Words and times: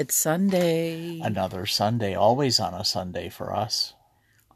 It's 0.00 0.16
Sunday. 0.16 1.20
Another 1.20 1.66
Sunday, 1.66 2.14
always 2.14 2.58
on 2.58 2.72
a 2.72 2.86
Sunday 2.86 3.28
for 3.28 3.54
us. 3.54 3.92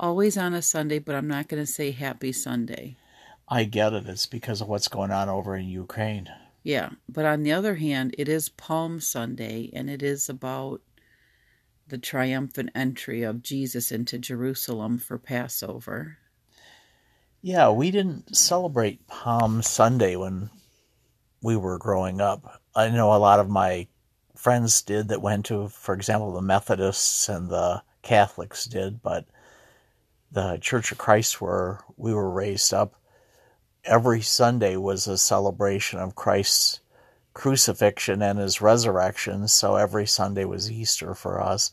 Always 0.01 0.39
on 0.39 0.55
a 0.55 0.63
Sunday, 0.63 0.99
but 0.99 1.15
I'm 1.15 1.29
not 1.29 1.49
going 1.49 1.63
to 1.63 1.71
say 1.71 1.91
happy 1.91 2.33
Sunday. 2.33 2.97
I 3.47 3.65
get 3.65 3.93
it. 3.93 4.09
It's 4.09 4.25
because 4.25 4.63
of 4.63 4.69
what's 4.69 4.89
going 4.89 5.11
on 5.11 5.29
over 5.29 5.55
in 5.55 5.69
Ukraine. 5.69 6.31
Yeah, 6.63 6.93
but 7.11 7.27
on 7.27 7.43
the 7.43 7.53
other 7.53 7.75
hand, 7.75 8.15
it 8.17 8.27
is 8.27 8.49
Palm 8.49 9.01
Sunday 9.01 9.69
and 9.75 9.91
it 9.91 10.03
is 10.03 10.31
about 10.31 10.81
the 11.89 11.99
triumphant 11.99 12.71
entry 12.75 13.23
of 13.23 13.43
Jesus 13.43 13.93
into 13.93 14.17
Jerusalem 14.17 14.97
for 14.97 15.19
Passover. 15.19 16.17
Yeah, 17.43 17.69
we 17.69 17.91
didn't 17.91 18.35
celebrate 18.35 19.07
Palm 19.09 19.61
Sunday 19.61 20.17
when 20.17 20.49
we 21.43 21.55
were 21.55 21.77
growing 21.77 22.23
up. 22.23 22.63
I 22.75 22.89
know 22.89 23.15
a 23.15 23.21
lot 23.21 23.41
of 23.41 23.51
my 23.51 23.89
friends 24.35 24.83
did 24.83 25.09
that 25.09 25.23
went 25.23 25.47
to, 25.47 25.69
for 25.69 25.95
example, 25.95 26.33
the 26.33 26.43
Methodists 26.43 27.29
and 27.29 27.49
the 27.49 27.83
Catholics 28.03 28.67
did, 28.67 29.03
but 29.03 29.27
the 30.31 30.59
Church 30.61 30.93
of 30.93 30.99
Christ, 30.99 31.41
where 31.41 31.81
we 31.97 32.13
were 32.13 32.31
raised 32.31 32.75
up, 32.75 32.95
every 33.85 34.21
Sunday 34.21 34.77
was 34.77 35.07
a 35.07 35.17
celebration 35.17 35.99
of 35.99 36.15
Christ's 36.15 36.81
crucifixion 37.35 38.23
and 38.23 38.39
his 38.39 38.61
resurrection. 38.61 39.49
So 39.49 39.77
every 39.77 40.07
Sunday 40.07 40.45
was 40.45 40.71
Easter 40.71 41.15
for 41.15 41.41
us. 41.41 41.73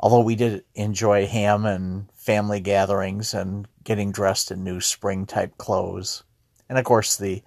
Although 0.00 0.20
we 0.20 0.36
did 0.36 0.64
enjoy 0.74 1.26
ham 1.26 1.64
and 1.66 2.10
family 2.12 2.60
gatherings 2.60 3.34
and 3.34 3.66
getting 3.82 4.12
dressed 4.12 4.50
in 4.50 4.62
new 4.62 4.80
spring 4.80 5.26
type 5.26 5.58
clothes. 5.58 6.22
And 6.68 6.78
of 6.78 6.84
course, 6.84 7.16
the 7.16 7.42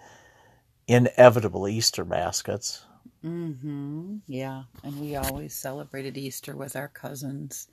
inevitable 0.88 1.68
Easter 1.68 2.04
baskets. 2.04 2.86
Mm-hmm. 3.26 4.18
Yeah, 4.28 4.64
and 4.84 5.00
we 5.00 5.16
always 5.16 5.54
celebrated 5.54 6.18
Easter 6.18 6.56
with 6.56 6.76
our 6.76 6.88
cousins, 6.88 7.68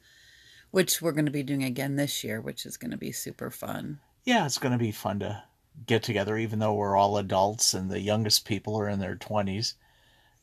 which 0.70 1.00
we're 1.00 1.12
going 1.12 1.24
to 1.27 1.30
be 1.30 1.42
doing 1.42 1.64
again 1.64 1.96
this 1.96 2.22
year, 2.22 2.40
which 2.40 2.66
is 2.66 2.77
going 2.77 2.90
to 2.90 2.96
be 2.98 3.12
super 3.12 3.50
fun. 3.50 4.00
Yeah, 4.24 4.44
it's 4.44 4.58
going 4.58 4.72
to 4.72 4.78
be 4.78 4.92
fun 4.92 5.20
to 5.20 5.42
get 5.86 6.02
together, 6.02 6.36
even 6.36 6.58
though 6.58 6.74
we're 6.74 6.96
all 6.96 7.16
adults 7.16 7.72
and 7.72 7.90
the 7.90 8.00
youngest 8.00 8.44
people 8.44 8.78
are 8.78 8.88
in 8.88 8.98
their 8.98 9.16
20s. 9.16 9.74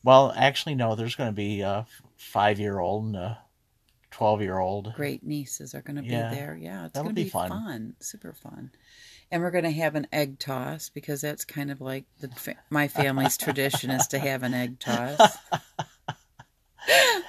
Well, 0.02 0.32
actually, 0.36 0.74
no, 0.74 0.94
there's 0.94 1.14
going 1.16 1.28
to 1.30 1.34
be 1.36 1.60
a 1.60 1.86
five 2.16 2.58
year 2.58 2.78
old 2.78 3.04
and 3.06 3.16
a 3.16 3.38
12 4.10 4.40
year 4.42 4.58
old. 4.58 4.92
Great 4.94 5.24
nieces 5.24 5.74
are 5.74 5.82
going 5.82 5.96
to 5.96 6.04
Yeah, 6.04 6.30
be 6.30 6.36
there. 6.36 6.58
Yeah, 6.60 6.86
it's 6.86 6.94
going 6.94 7.08
to 7.08 7.14
be 7.14 7.24
be 7.24 7.30
fun. 7.30 7.48
fun. 7.50 7.94
super 8.00 8.32
fun. 8.32 8.70
And 9.30 9.42
we're 9.42 9.50
going 9.50 9.64
to 9.64 9.70
have 9.72 9.94
an 9.96 10.06
egg 10.12 10.38
toss 10.38 10.88
because 10.88 11.20
that's 11.20 11.44
kind 11.44 11.70
of 11.70 11.80
like 11.80 12.04
the 12.20 12.28
fa- 12.28 12.56
my 12.70 12.86
family's 12.88 13.36
tradition 13.36 13.90
is 13.90 14.06
to 14.08 14.18
have 14.18 14.42
an 14.42 14.54
egg 14.54 14.78
toss. 14.78 15.36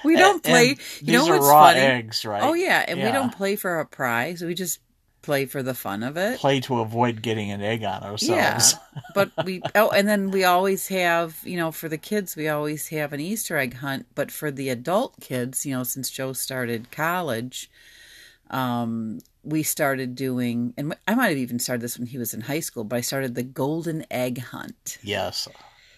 we 0.03 0.15
don't 0.15 0.43
play. 0.43 0.71
And 0.71 0.79
you 1.01 1.13
know 1.13 1.25
what's 1.25 1.47
raw 1.47 1.67
funny? 1.67 1.79
eggs, 1.79 2.25
right? 2.25 2.43
Oh 2.43 2.53
yeah, 2.53 2.85
and 2.87 3.01
we 3.01 3.11
don't 3.11 3.33
play 3.33 3.55
for 3.55 3.79
a 3.79 3.85
prize. 3.85 4.41
We 4.43 4.53
just 4.53 4.79
play 5.27 5.45
for 5.45 5.61
the 5.61 5.73
fun 5.73 6.03
of 6.03 6.15
it. 6.15 6.39
Play 6.39 6.61
to 6.61 6.79
avoid 6.79 7.21
getting 7.21 7.51
an 7.51 7.61
egg 7.61 7.83
on 7.83 8.01
ourselves. 8.03 8.75
Yeah, 8.95 9.01
but 9.13 9.31
we 9.43 9.61
oh, 9.75 9.89
and 9.89 10.07
then 10.07 10.31
we 10.31 10.43
always 10.43 10.87
have 10.87 11.39
you 11.43 11.57
know 11.57 11.71
for 11.71 11.89
the 11.89 11.97
kids 11.97 12.35
we 12.35 12.47
always 12.47 12.87
have 12.89 13.13
an 13.13 13.19
Easter 13.19 13.57
egg 13.57 13.75
hunt. 13.75 14.05
But 14.15 14.31
for 14.31 14.51
the 14.51 14.69
adult 14.69 15.19
kids, 15.19 15.65
you 15.65 15.75
know, 15.75 15.83
since 15.83 16.09
Joe 16.09 16.33
started 16.33 16.91
college, 16.91 17.69
um, 18.49 19.19
we 19.47 19.63
started 19.63 20.15
doing, 20.15 20.73
and 20.77 20.95
I 21.07 21.15
might 21.15 21.29
have 21.29 21.37
even 21.37 21.59
started 21.59 21.81
this 21.81 21.97
when 21.97 22.07
he 22.07 22.17
was 22.17 22.33
in 22.33 22.41
high 22.41 22.59
school. 22.59 22.83
But 22.83 22.97
I 22.97 23.01
started 23.01 23.35
the 23.35 23.43
golden 23.43 24.05
egg 24.11 24.39
hunt. 24.39 24.97
Yes. 25.01 25.47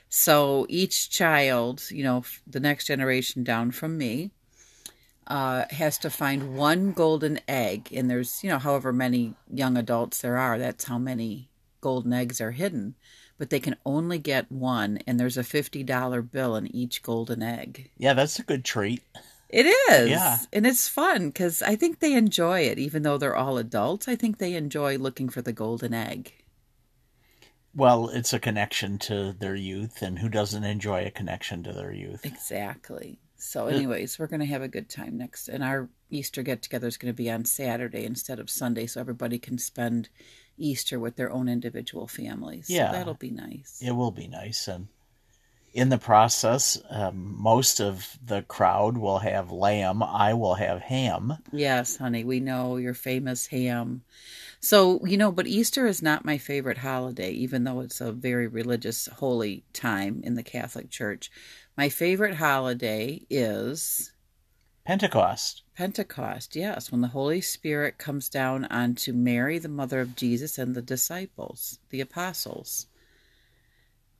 So 0.08 0.66
each 0.70 1.10
child, 1.10 1.84
you 1.90 2.04
know, 2.04 2.24
the 2.48 2.60
next 2.60 2.86
generation 2.86 3.44
down 3.44 3.72
from 3.72 3.98
me, 3.98 4.32
uh, 5.28 5.66
has 5.70 5.98
to 6.00 6.10
find 6.10 6.56
one 6.56 6.92
golden 6.92 7.40
egg. 7.48 7.90
And 7.94 8.10
there's, 8.10 8.44
you 8.44 8.50
know, 8.50 8.60
however 8.60 8.92
many 8.92 9.36
young 9.52 9.78
adults 9.78 10.22
there 10.22 10.38
are, 10.38 10.58
that's 10.58 10.86
how 10.86 10.98
many 10.98 11.50
golden 11.82 12.14
eggs 12.14 12.42
are 12.42 12.52
hidden. 12.52 12.96
But 13.38 13.50
they 13.50 13.60
can 13.60 13.78
only 13.86 14.20
get 14.20 14.52
one, 14.52 15.00
and 15.08 15.18
there's 15.18 15.38
a 15.38 15.44
$50 15.44 16.32
bill 16.32 16.56
in 16.56 16.76
each 16.76 17.02
golden 17.02 17.42
egg. 17.42 17.90
Yeah, 17.98 18.14
that's 18.14 18.38
a 18.38 18.44
good 18.44 18.66
treat. 18.66 19.02
It 19.50 19.66
is. 19.66 20.10
Yeah. 20.10 20.38
And 20.54 20.68
it's 20.68 20.88
fun 20.88 21.28
because 21.30 21.62
I 21.62 21.76
think 21.76 22.00
they 22.00 22.14
enjoy 22.14 22.62
it, 22.62 22.78
even 22.78 23.02
though 23.04 23.18
they're 23.18 23.36
all 23.36 23.58
adults. 23.58 24.08
I 24.08 24.16
think 24.16 24.38
they 24.38 24.54
enjoy 24.54 24.98
looking 24.98 25.30
for 25.30 25.42
the 25.42 25.54
golden 25.54 25.94
egg. 25.94 26.34
Well, 27.76 28.10
it's 28.10 28.34
a 28.34 28.40
connection 28.40 28.98
to 29.00 29.32
their 29.34 29.56
youth, 29.56 30.02
and 30.02 30.20
who 30.20 30.28
doesn't 30.30 30.64
enjoy 30.64 31.06
a 31.06 31.12
connection 31.12 31.64
to 31.64 31.74
their 31.74 31.94
youth? 31.94 32.26
Exactly. 32.26 33.20
So, 33.38 33.68
anyways, 33.68 34.20
we're 34.20 34.28
going 34.28 34.42
to 34.42 34.46
have 34.48 34.62
a 34.64 34.68
good 34.68 34.90
time 34.90 35.18
next. 35.18 35.48
And 35.48 35.64
our 35.64 35.88
Easter 36.10 36.44
get 36.44 36.62
together 36.62 36.88
is 36.88 36.98
going 36.98 37.14
to 37.14 37.18
be 37.18 37.32
on 37.32 37.46
Saturday 37.46 38.06
instead 38.06 38.40
of 38.40 38.50
Sunday, 38.50 38.86
so 38.86 39.00
everybody 39.00 39.40
can 39.40 39.58
spend 39.58 40.10
Easter 40.58 41.00
with 41.00 41.16
their 41.16 41.32
own 41.32 41.48
individual 41.48 42.06
families. 42.08 42.68
So 42.68 42.74
Yeah. 42.74 42.92
that'll 42.92 43.14
be 43.14 43.32
nice. 43.32 43.82
It 43.82 43.92
will 43.92 44.12
be 44.12 44.28
nice. 44.28 44.68
And 44.68 44.88
in 45.74 45.90
the 45.90 45.98
process, 45.98 46.82
um, 46.90 47.36
most 47.38 47.80
of 47.80 48.18
the 48.26 48.42
crowd 48.44 48.98
will 48.98 49.20
have 49.20 49.52
lamb. 49.52 50.02
I 50.04 50.34
will 50.34 50.56
have 50.56 50.82
ham. 50.82 51.38
Yes, 51.52 51.98
honey, 51.98 52.24
we 52.24 52.40
know 52.40 52.78
your 52.78 52.94
famous 52.94 53.48
ham. 53.48 54.04
So, 54.60 55.06
you 55.06 55.18
know, 55.18 55.32
but 55.32 55.48
Easter 55.48 55.88
is 55.88 56.02
not 56.02 56.26
my 56.26 56.38
favorite 56.38 56.80
holiday, 56.80 57.32
even 57.32 57.64
though 57.64 57.80
it's 57.80 58.02
a 58.02 58.12
very 58.12 58.48
religious, 58.48 59.08
holy 59.08 59.64
time 59.72 60.22
in 60.24 60.36
the 60.36 60.44
Catholic 60.44 60.90
Church. 60.90 61.32
My 61.78 61.88
favorite 61.88 62.36
holiday 62.36 63.22
is 63.30 64.12
Pentecost. 64.86 65.62
Pentecost, 65.76 66.56
yes, 66.56 66.92
when 66.92 67.02
the 67.02 67.08
Holy 67.10 67.42
Spirit 67.42 67.98
comes 67.98 68.28
down 68.28 68.66
onto 68.66 69.14
Mary, 69.14 69.60
the 69.60 69.70
mother 69.70 70.02
of 70.02 70.16
Jesus, 70.16 70.58
and 70.58 70.76
the 70.76 70.82
disciples, 70.82 71.80
the 71.90 72.02
apostles. 72.02 72.88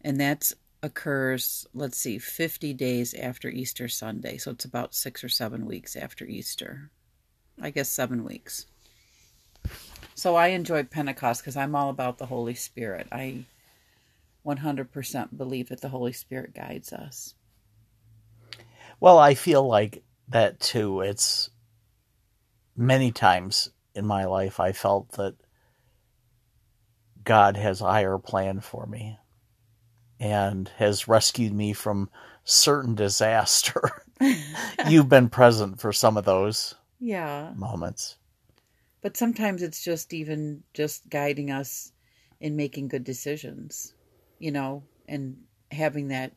And 0.02 0.22
that 0.22 0.54
occurs, 0.82 1.68
let's 1.74 1.98
see, 1.98 2.18
50 2.18 2.74
days 2.74 3.14
after 3.14 3.50
Easter 3.50 3.88
Sunday. 3.88 4.38
So 4.38 4.52
it's 4.52 4.66
about 4.66 4.96
six 4.96 5.24
or 5.24 5.30
seven 5.30 5.66
weeks 5.66 5.96
after 5.96 6.26
Easter. 6.26 6.90
I 7.62 7.72
guess 7.72 7.90
seven 7.90 8.24
weeks. 8.24 8.66
So 10.16 10.36
I 10.36 10.48
enjoy 10.48 10.84
Pentecost 10.84 11.42
because 11.42 11.58
I'm 11.58 11.76
all 11.76 11.90
about 11.90 12.18
the 12.18 12.26
Holy 12.26 12.56
Spirit. 12.56 13.08
I 13.12 13.46
100% 14.46 15.38
believe 15.38 15.70
that 15.70 15.82
the 15.82 15.90
Holy 15.90 16.14
Spirit 16.14 16.54
guides 16.54 16.94
us. 16.94 17.36
Well, 19.00 19.18
I 19.18 19.34
feel 19.34 19.68
like 19.68 20.04
that 20.30 20.60
too. 20.60 21.02
It's 21.02 21.50
many 22.76 23.12
times 23.12 23.72
in 23.96 24.06
my 24.06 24.26
life 24.26 24.60
I 24.60 24.72
felt 24.72 25.12
that 25.14 25.36
God 27.24 27.58
has 27.58 27.82
a 27.82 27.86
higher 27.86 28.18
plan 28.18 28.62
for 28.62 28.86
me 28.86 29.18
and 30.20 30.70
has 30.78 31.08
rescued 31.08 31.54
me 31.54 31.74
from 31.74 32.10
certain 32.44 32.96
disaster. 32.96 34.04
You've 34.88 35.10
been 35.10 35.30
present 35.30 35.80
for 35.80 35.94
some 35.94 36.18
of 36.18 36.26
those 36.26 36.76
Yeah. 37.00 37.54
moments. 37.56 38.18
But 39.02 39.16
sometimes 39.18 39.62
it's 39.62 39.84
just 39.84 40.14
even 40.14 40.64
just 40.74 41.10
guiding 41.10 41.52
us 41.52 41.92
in 42.42 42.56
making 42.56 42.90
good 42.90 43.04
decisions, 43.04 43.94
you 44.40 44.52
know, 44.52 44.84
and 45.08 45.38
having 45.72 46.10
that 46.10 46.34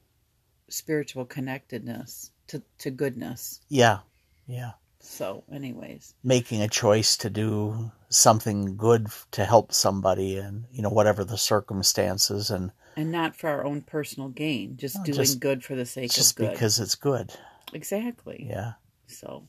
spiritual 0.69 1.25
connectedness 1.25 2.31
to, 2.49 2.63
to 2.79 2.91
goodness. 2.91 3.61
Yeah. 3.69 4.01
Yeah. 4.47 4.73
So, 5.01 5.45
anyways, 5.53 6.15
Making 6.23 6.63
a 6.63 6.69
choice 6.69 7.17
to 7.19 7.31
do 7.31 7.91
something 8.09 8.77
good 8.77 9.09
to 9.33 9.45
help 9.45 9.73
somebody 9.73 10.37
and, 10.37 10.67
you 10.73 10.83
know, 10.83 10.91
whatever 10.91 11.25
the 11.25 11.39
circumstances 11.39 12.51
and 12.51 12.71
and 12.97 13.11
not 13.13 13.37
for 13.37 13.49
our 13.51 13.65
own 13.65 13.83
personal 13.83 14.29
gain, 14.29 14.77
just 14.77 14.97
No, 14.99 15.05
doing 15.05 15.17
just- 15.17 15.41
good 15.41 15.65
for 15.65 15.75
the 15.75 15.87
sake 15.87 16.11
just 16.13 16.33
of 16.33 16.37
good. 16.47 16.51
because 16.53 16.79
it's 16.81 16.95
good. 16.95 17.33
exactly. 17.73 18.47
Yeah. 18.49 18.73
So, 19.07 19.49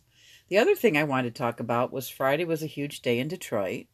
the 0.49 0.57
other 0.57 0.75
thing 0.75 0.97
I 0.97 1.03
wanted 1.03 1.33
to 1.35 1.37
talk 1.39 1.59
about 1.59 1.91
was 1.93 2.09
Friday 2.09 2.45
was 2.45 2.61
a 2.63 2.67
huge 2.67 3.01
day 3.01 3.19
in 3.19 3.27
Detroit. 3.27 3.87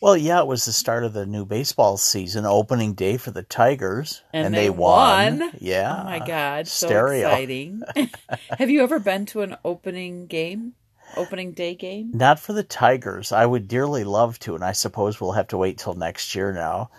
Well, 0.00 0.16
yeah, 0.16 0.40
it 0.40 0.46
was 0.46 0.64
the 0.64 0.72
start 0.72 1.04
of 1.04 1.12
the 1.14 1.24
new 1.24 1.46
baseball 1.46 1.96
season, 1.96 2.44
opening 2.44 2.92
day 2.94 3.16
for 3.16 3.30
the 3.30 3.42
Tigers, 3.42 4.22
And 4.34 4.52
they, 4.52 4.64
they 4.64 4.70
won. 4.70 5.38
won. 5.38 5.50
Yeah. 5.60 6.00
Oh 6.00 6.04
my 6.04 6.18
God, 6.26 6.66
so 6.66 6.88
exciting. 7.06 7.80
Have 8.58 8.68
you 8.70 8.82
ever 8.82 8.98
been 8.98 9.24
to 9.26 9.42
an 9.42 9.56
opening 9.64 10.26
game? 10.26 10.74
Opening 11.16 11.52
day 11.52 11.74
game? 11.74 12.10
Not 12.12 12.40
for 12.40 12.52
the 12.52 12.64
Tigers. 12.64 13.30
I 13.32 13.46
would 13.46 13.68
dearly 13.68 14.04
love 14.04 14.38
to, 14.40 14.54
and 14.56 14.64
I 14.64 14.72
suppose 14.72 15.20
we'll 15.20 15.32
have 15.32 15.48
to 15.48 15.56
wait 15.56 15.78
till 15.78 15.94
next 15.94 16.34
year 16.34 16.52
now. 16.52 16.90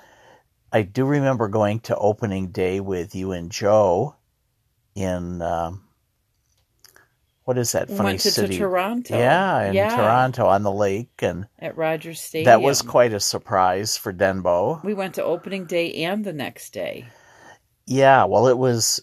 I 0.75 0.81
do 0.81 1.05
remember 1.05 1.47
going 1.47 1.79
to 1.81 1.95
opening 1.95 2.47
day 2.47 2.81
with 2.81 3.15
you 3.15 3.31
and 3.31 3.49
Joe 3.49 4.17
in 4.93 5.41
um, 5.41 5.83
what 7.45 7.57
is 7.57 7.71
that 7.71 7.89
funny 7.89 8.09
went 8.09 8.19
to, 8.19 8.29
to 8.29 8.33
city? 8.33 8.57
Toronto. 8.57 9.17
Yeah, 9.17 9.69
in 9.69 9.73
Yeah, 9.73 9.95
Toronto 9.95 10.47
on 10.47 10.63
the 10.63 10.71
lake, 10.73 11.11
and 11.19 11.47
At 11.59 11.77
Rogers 11.77 12.19
Stadium. 12.19 12.47
that 12.47 12.61
was 12.61 12.81
quite 12.81 13.13
a 13.13 13.21
surprise 13.21 13.95
for 13.95 14.11
Denbo. 14.11 14.83
We 14.83 14.93
went 14.93 15.15
to 15.15 15.23
opening 15.23 15.63
day 15.63 15.93
and 16.03 16.25
the 16.25 16.33
next 16.33 16.73
day. 16.73 17.05
Yeah, 17.87 18.25
well, 18.25 18.49
it 18.49 18.57
was 18.57 19.01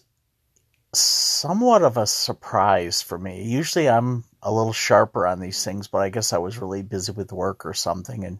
somewhat 0.93 1.81
of 1.81 1.97
a 1.97 2.05
surprise 2.05 3.01
for 3.01 3.17
me. 3.17 3.45
Usually 3.45 3.89
I'm 3.89 4.25
a 4.43 4.51
little 4.53 4.73
sharper 4.73 5.25
on 5.25 5.39
these 5.39 5.63
things, 5.63 5.87
but 5.87 6.03
I 6.03 6.09
guess 6.09 6.33
I 6.33 6.37
was 6.37 6.59
really 6.59 6.83
busy 6.83 7.13
with 7.13 7.33
work 7.33 7.65
or 7.65 7.73
something 7.73 8.25
and 8.25 8.37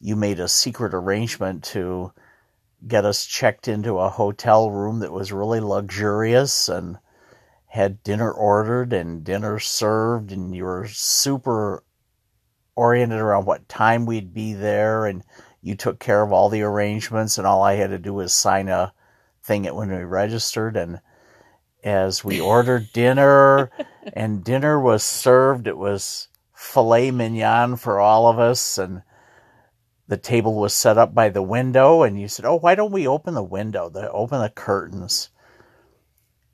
you 0.00 0.16
made 0.16 0.40
a 0.40 0.48
secret 0.48 0.94
arrangement 0.94 1.62
to 1.62 2.12
get 2.86 3.04
us 3.04 3.26
checked 3.26 3.68
into 3.68 3.98
a 3.98 4.08
hotel 4.08 4.70
room 4.70 5.00
that 5.00 5.12
was 5.12 5.32
really 5.32 5.60
luxurious 5.60 6.68
and 6.68 6.98
had 7.66 8.02
dinner 8.02 8.30
ordered 8.30 8.92
and 8.92 9.22
dinner 9.22 9.58
served 9.58 10.32
and 10.32 10.54
you 10.54 10.64
were 10.64 10.88
super 10.88 11.84
oriented 12.74 13.18
around 13.18 13.44
what 13.44 13.68
time 13.68 14.06
we'd 14.06 14.32
be 14.34 14.54
there 14.54 15.06
and 15.06 15.22
you 15.62 15.74
took 15.76 15.98
care 15.98 16.22
of 16.22 16.32
all 16.32 16.48
the 16.48 16.62
arrangements 16.62 17.38
and 17.38 17.46
all 17.46 17.62
I 17.62 17.74
had 17.74 17.90
to 17.90 17.98
do 17.98 18.14
was 18.14 18.32
sign 18.32 18.68
a 18.68 18.92
thing 19.42 19.66
at 19.66 19.76
when 19.76 19.90
we 19.90 20.02
registered. 20.02 20.76
And 20.76 21.00
as 21.84 22.24
we 22.24 22.40
ordered 22.40 22.90
dinner 22.92 23.70
and 24.14 24.42
dinner 24.42 24.80
was 24.80 25.02
served 25.02 25.66
it 25.66 25.76
was 25.76 26.28
filet 26.54 27.10
mignon 27.10 27.76
for 27.76 28.00
all 28.00 28.28
of 28.28 28.38
us 28.38 28.78
and 28.78 29.02
the 30.10 30.16
table 30.16 30.56
was 30.56 30.74
set 30.74 30.98
up 30.98 31.14
by 31.14 31.28
the 31.28 31.40
window 31.40 32.02
and 32.02 32.20
you 32.20 32.26
said 32.26 32.44
oh 32.44 32.56
why 32.56 32.74
don't 32.74 32.90
we 32.90 33.06
open 33.06 33.32
the 33.32 33.44
window 33.44 33.88
the 33.88 34.10
open 34.10 34.40
the 34.40 34.50
curtains? 34.50 35.30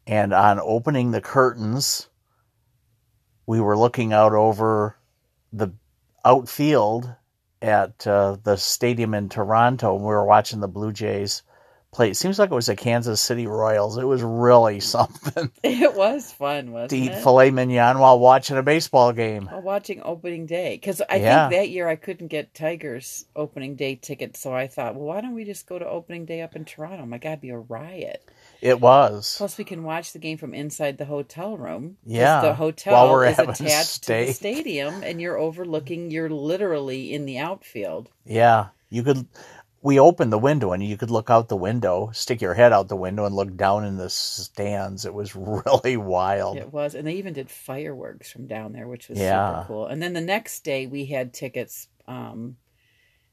And 0.06 0.34
on 0.34 0.60
opening 0.60 1.10
the 1.10 1.22
curtains 1.22 2.10
we 3.46 3.58
were 3.58 3.76
looking 3.76 4.12
out 4.12 4.34
over 4.34 4.98
the 5.54 5.72
outfield 6.22 7.14
at 7.62 8.06
uh, 8.06 8.36
the 8.42 8.56
stadium 8.56 9.14
in 9.14 9.30
Toronto 9.30 9.94
and 9.94 10.04
we 10.04 10.08
were 10.08 10.26
watching 10.26 10.60
the 10.60 10.68
Blue 10.68 10.92
Jays 10.92 11.42
play. 11.96 12.10
It 12.10 12.16
seems 12.16 12.38
like 12.38 12.50
it 12.50 12.54
was 12.54 12.66
the 12.66 12.76
Kansas 12.76 13.20
City 13.20 13.46
Royals. 13.46 13.96
It 13.98 14.04
was 14.04 14.22
really 14.22 14.80
something. 14.94 15.50
It 15.62 15.94
was 15.94 16.30
fun, 16.30 16.72
wasn't 16.72 16.92
it? 16.92 16.96
to 16.96 17.02
eat 17.18 17.22
filet 17.22 17.50
mignon 17.50 17.98
while 17.98 18.18
watching 18.18 18.56
a 18.56 18.62
baseball 18.62 19.12
game. 19.12 19.46
While 19.46 19.62
watching 19.62 20.00
opening 20.02 20.46
day, 20.46 20.74
because 20.76 21.00
I 21.08 21.16
Yeah. 21.16 21.48
think 21.48 21.58
that 21.58 21.70
year 21.70 21.88
I 21.88 21.96
couldn't 21.96 22.28
get 22.28 22.54
Tigers 22.54 23.24
opening 23.34 23.74
day 23.76 23.94
tickets, 23.96 24.40
so 24.40 24.52
I 24.54 24.66
thought, 24.68 24.94
well, 24.94 25.06
why 25.06 25.20
don't 25.20 25.34
we 25.34 25.44
just 25.44 25.66
go 25.66 25.78
to 25.78 25.86
opening 25.86 26.24
day 26.26 26.42
up 26.42 26.54
in 26.54 26.64
Toronto? 26.64 27.04
My 27.06 27.18
God, 27.18 27.30
it'd 27.30 27.40
be 27.40 27.50
a 27.50 27.58
riot. 27.58 28.22
It 28.60 28.80
was. 28.80 29.34
Plus, 29.36 29.58
we 29.58 29.64
can 29.64 29.82
watch 29.82 30.12
the 30.12 30.18
game 30.18 30.38
from 30.38 30.54
inside 30.54 30.98
the 30.98 31.04
hotel 31.04 31.56
room. 31.56 31.96
Yeah, 32.06 32.40
the 32.40 32.54
hotel 32.54 33.20
is 33.20 33.38
attached 33.38 34.04
to 34.04 34.12
the 34.14 34.32
stadium, 34.32 35.02
and 35.02 35.20
you're 35.20 35.38
overlooking. 35.38 36.10
You're 36.10 36.30
literally 36.30 37.12
in 37.12 37.26
the 37.26 37.38
outfield. 37.38 38.08
Yeah, 38.24 38.68
you 38.88 39.02
could. 39.02 39.26
We 39.82 40.00
opened 40.00 40.32
the 40.32 40.38
window 40.38 40.72
and 40.72 40.82
you 40.82 40.96
could 40.96 41.10
look 41.10 41.30
out 41.30 41.48
the 41.48 41.56
window, 41.56 42.10
stick 42.12 42.40
your 42.40 42.54
head 42.54 42.72
out 42.72 42.88
the 42.88 42.96
window, 42.96 43.24
and 43.24 43.34
look 43.34 43.56
down 43.56 43.84
in 43.84 43.96
the 43.96 44.10
stands. 44.10 45.04
It 45.04 45.14
was 45.14 45.36
really 45.36 45.96
wild. 45.96 46.56
It 46.56 46.72
was, 46.72 46.94
and 46.94 47.06
they 47.06 47.14
even 47.14 47.34
did 47.34 47.50
fireworks 47.50 48.30
from 48.32 48.46
down 48.46 48.72
there, 48.72 48.88
which 48.88 49.08
was 49.08 49.18
Yeah. 49.18 49.62
super 49.62 49.68
cool. 49.68 49.86
And 49.86 50.02
then 50.02 50.12
the 50.12 50.20
next 50.20 50.64
day, 50.64 50.86
we 50.86 51.06
had 51.06 51.32
tickets 51.32 51.88
um, 52.08 52.56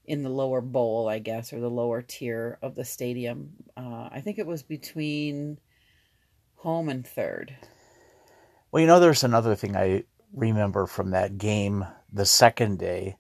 in 0.06 0.22
the 0.22 0.30
lower 0.30 0.62
bowl, 0.62 1.08
I 1.10 1.20
guess, 1.20 1.54
or 1.54 1.60
the 1.60 1.70
lower 1.70 2.02
tier 2.02 2.60
of 2.62 2.76
the 2.76 2.86
stadium. 2.86 3.52
Uh, 3.76 4.10
I 4.12 4.22
think 4.22 4.38
it 4.38 4.46
was 4.46 4.62
between 4.64 5.58
home 6.58 6.90
and 6.90 7.06
third. 7.08 7.56
Well, 8.72 8.82
you 8.82 8.88
know, 8.88 9.00
there's 9.00 9.24
another 9.24 9.56
thing 9.56 9.76
I 9.76 10.04
remember 10.34 10.88
from 10.88 11.12
that 11.12 11.38
game 11.38 11.86
the 12.12 12.26
second 12.26 12.80
day, 12.80 13.18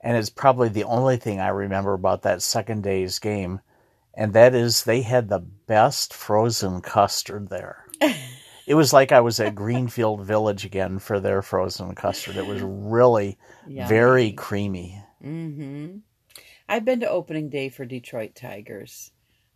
and 0.00 0.16
it's 0.16 0.30
probably 0.30 0.68
the 0.68 0.84
only 0.84 1.16
thing 1.16 1.40
I 1.40 1.48
remember 1.48 1.92
about 1.92 2.22
that 2.22 2.42
second 2.42 2.82
day's 2.82 3.18
game, 3.18 3.60
and 4.14 4.32
that 4.32 4.54
is 4.54 4.84
they 4.84 5.02
had 5.02 5.28
the 5.28 5.40
best 5.40 6.14
frozen 6.14 6.80
custard 6.80 7.48
there. 7.48 7.84
it 8.66 8.74
was 8.74 8.92
like 8.92 9.12
I 9.12 9.20
was 9.20 9.40
at 9.40 9.54
Greenfield 9.54 10.24
Village 10.24 10.64
again 10.64 10.98
for 10.98 11.20
their 11.20 11.42
frozen 11.42 11.94
custard. 11.94 12.36
It 12.36 12.46
was 12.46 12.62
really 12.62 13.38
very 13.66 14.32
creamy. 14.32 15.02
Mm-hmm. 15.24 15.98
I've 16.68 16.84
been 16.84 17.00
to 17.00 17.08
opening 17.08 17.48
day 17.48 17.68
for 17.68 17.84
Detroit 17.84 18.34
Tigers 18.34 19.12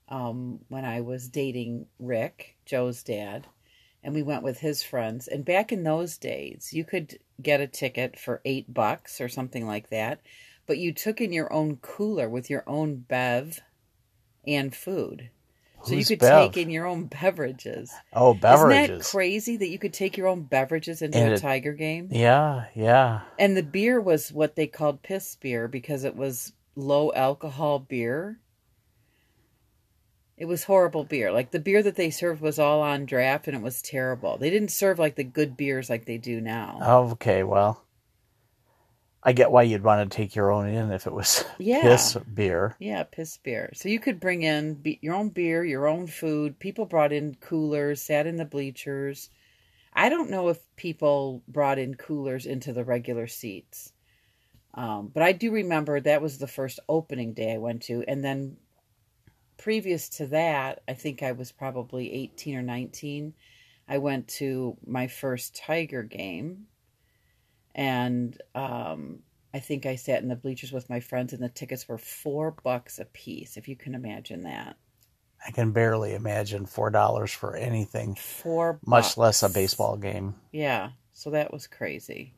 um, 0.08 0.60
when 0.69 0.84
I 0.84 1.00
was 1.00 1.28
dating 1.28 1.87
Rick, 1.98 2.56
Joe's 2.66 3.02
dad, 3.02 3.46
and 4.02 4.14
we 4.14 4.23
went 4.23 4.43
with 4.43 4.58
his 4.61 4.82
friends. 4.82 5.29
And 5.29 5.44
back 5.44 5.73
in 5.73 5.82
those 5.82 6.17
days, 6.19 6.70
you 6.73 6.85
could 6.85 7.19
get 7.43 7.61
a 7.61 7.67
ticket 7.67 8.19
for 8.19 8.41
eight 8.44 8.73
bucks 8.73 9.20
or 9.20 9.29
something 9.29 9.67
like 9.67 9.91
that, 9.91 10.20
but 10.67 10.79
you 10.79 10.93
took 10.93 11.20
in 11.20 11.32
your 11.32 11.52
own 11.52 11.76
cooler 11.76 12.29
with 12.29 12.49
your 12.50 12.64
own 12.67 12.97
bev 12.97 13.61
and 14.47 14.75
food. 14.75 15.31
So 15.82 15.94
Who's 15.94 16.11
you 16.11 16.17
could 16.17 16.20
Bev? 16.26 16.52
take 16.52 16.62
in 16.62 16.70
your 16.70 16.87
own 16.87 17.06
beverages. 17.06 17.91
Oh, 18.12 18.35
beverages! 18.35 18.82
Isn't 18.85 18.99
that 18.99 19.05
crazy 19.05 19.56
that 19.56 19.69
you 19.69 19.79
could 19.79 19.94
take 19.94 20.17
your 20.19 20.26
own 20.29 20.43
beverages 20.43 21.00
into 21.00 21.17
And 21.19 21.32
a 21.32 21.35
it- 21.37 21.41
Tiger 21.41 21.73
game? 21.73 22.08
yeah, 22.11 22.67
yeah. 22.75 23.23
And 23.38 23.56
the 23.56 23.62
beer 23.62 23.99
was 23.99 24.31
what 24.31 24.56
they 24.56 24.67
called 24.67 25.02
piss 25.02 25.37
beer 25.37 25.69
because 25.69 26.05
it 26.05 26.14
was 26.17 26.52
low 26.76 27.12
alcohol 27.14 27.79
beer. 27.79 28.38
It 30.40 30.48
was 30.48 30.64
horrible 30.64 31.04
beer. 31.04 31.31
Like 31.31 31.50
the 31.50 31.60
beer 31.60 31.82
that 31.82 31.96
they 31.96 32.08
served 32.08 32.40
was 32.40 32.58
all 32.58 32.81
on 32.81 33.04
draft 33.04 33.46
and 33.46 33.54
it 33.54 33.62
was 33.62 33.82
terrible. 33.82 34.38
They 34.38 34.48
didn't 34.48 34.70
serve 34.70 34.98
like 34.98 35.16
the 35.16 35.22
good 35.22 35.54
beers 35.54 35.90
like 35.90 36.06
they 36.06 36.16
do 36.16 36.40
now. 36.40 37.10
Okay, 37.12 37.42
well, 37.42 37.84
I 39.22 39.32
get 39.32 39.50
why 39.50 39.64
you'd 39.64 39.84
want 39.84 40.10
to 40.10 40.16
take 40.16 40.34
your 40.34 40.50
own 40.50 40.66
in 40.69 40.92
if 40.92 41.06
it 41.06 41.12
was 41.12 41.44
Yeah. 41.58 41.82
piss 41.82 42.16
beer. 42.32 42.75
Yeah, 42.78 43.02
piss 43.02 43.37
beer. 43.37 43.70
So 43.75 43.90
you 43.90 44.00
could 44.00 44.19
bring 44.19 44.40
in 44.42 44.76
be- 44.76 44.98
your 45.02 45.14
own 45.14 45.28
beer, 45.28 45.62
your 45.62 45.87
own 45.87 46.06
food. 46.06 46.58
People 46.58 46.87
brought 46.87 47.12
in 47.12 47.34
coolers, 47.34 48.00
sat 48.00 48.26
in 48.26 48.37
the 48.37 48.46
bleachers. 48.46 49.28
I 49.92 50.08
don't 50.08 50.31
know 50.31 50.48
if 50.48 50.58
people 50.76 51.42
brought 51.48 51.78
in 51.78 51.96
coolers 51.96 52.46
into 52.46 52.72
the 52.72 52.82
regular 52.84 53.26
seats. 53.26 53.92
Um, 54.72 55.10
but 55.12 55.22
I 55.22 55.32
do 55.32 55.50
remember 55.52 56.00
that 56.00 56.22
was 56.22 56.38
the 56.38 56.46
first 56.46 56.81
opening 56.88 57.34
day 57.34 57.52
I 57.52 57.58
went 57.58 57.82
to. 57.82 58.04
And 58.08 58.25
then 58.25 58.56
previous 59.61 60.09
to 60.09 60.27
that, 60.29 60.83
I 60.89 60.95
think 60.95 61.23
I 61.23 61.33
was 61.33 61.53
probably 61.53 62.12
18 62.12 62.57
or 62.57 62.62
19. 62.62 63.35
I 63.87 63.99
went 63.99 64.29
to 64.29 64.77
my 64.87 65.07
first 65.07 65.55
Tiger 65.55 66.03
game. 66.03 66.67
And 67.75 68.41
um, 68.55 69.21
I 69.53 69.61
think 69.61 69.87
I 69.87 69.97
sat 69.97 70.23
in 70.23 70.29
the 70.29 70.37
bleachers 70.37 70.73
with 70.73 70.89
my 70.89 71.01
friends, 71.01 71.33
and 71.33 71.43
the 71.43 71.49
tickets 71.49 71.87
were 71.87 71.99
four 71.99 72.57
bucks 72.65 72.99
a 72.99 73.05
piece, 73.05 73.57
if 73.57 73.69
you 73.69 73.77
can 73.77 73.95
imagine 73.95 74.43
that. 74.43 74.77
I 75.47 75.51
can 75.53 75.73
barely 75.73 76.15
imagine 76.15 76.67
four 76.67 76.91
dollars 76.91 77.33
for 77.33 77.57
anything, 77.57 78.15
Four 78.15 78.79
much 78.85 79.17
less 79.17 79.43
a 79.43 79.49
baseball 79.49 79.97
game. 79.97 80.35
Yeah, 80.53 80.91
so 81.12 81.31
that 81.31 81.52
was 81.52 81.67
crazy. 81.67 82.35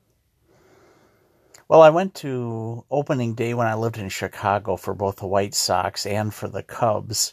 Well, 1.73 1.81
I 1.81 1.88
went 1.88 2.14
to 2.17 2.85
opening 2.91 3.35
day 3.35 3.55
when 3.55 3.67
I 3.67 3.73
lived 3.76 3.97
in 3.97 4.11
Chicago 4.11 4.76
for 4.76 4.93
both 4.93 5.17
the 5.17 5.26
White 5.26 5.55
Sox 5.55 6.05
and 6.05 6.35
for 6.35 6.47
the 6.47 6.62
Cubs. 6.62 7.33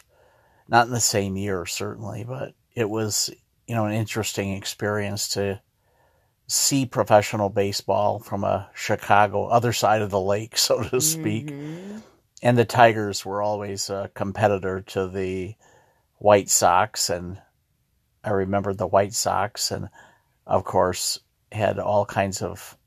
Not 0.70 0.88
in 0.88 0.94
the 0.94 1.02
same 1.02 1.36
year, 1.36 1.66
certainly, 1.66 2.24
but 2.24 2.54
it 2.74 2.90
was, 2.90 3.30
you 3.68 3.76
know, 3.76 3.84
an 3.84 3.92
interesting 3.92 4.54
experience 4.54 5.28
to 5.34 5.60
see 6.48 6.86
professional 6.86 7.50
baseball 7.50 8.20
from 8.20 8.46
a 8.46 8.70
Chicago 8.74 9.48
other 9.48 9.74
side 9.74 10.02
of 10.02 10.10
the 10.10 10.22
lake, 10.22 10.58
so 10.58 10.84
to 10.84 11.02
speak. 11.02 11.48
Mhm. 11.48 12.02
and 12.42 12.58
the 12.58 12.64
Tigers 12.64 13.26
were 13.26 13.42
always 13.42 13.90
a 13.90 14.10
competitor 14.14 14.80
to 14.80 15.10
the 15.10 15.56
White 16.18 16.50
Sox, 16.50 17.10
and 17.10 17.42
I 18.24 18.30
remember 18.30 18.74
the 18.74 18.88
White 18.88 19.16
Sox, 19.16 19.70
and 19.70 19.90
of 20.48 20.64
course 20.64 21.20
had 21.52 21.78
all 21.78 22.06
kinds 22.06 22.42
of 22.42 22.78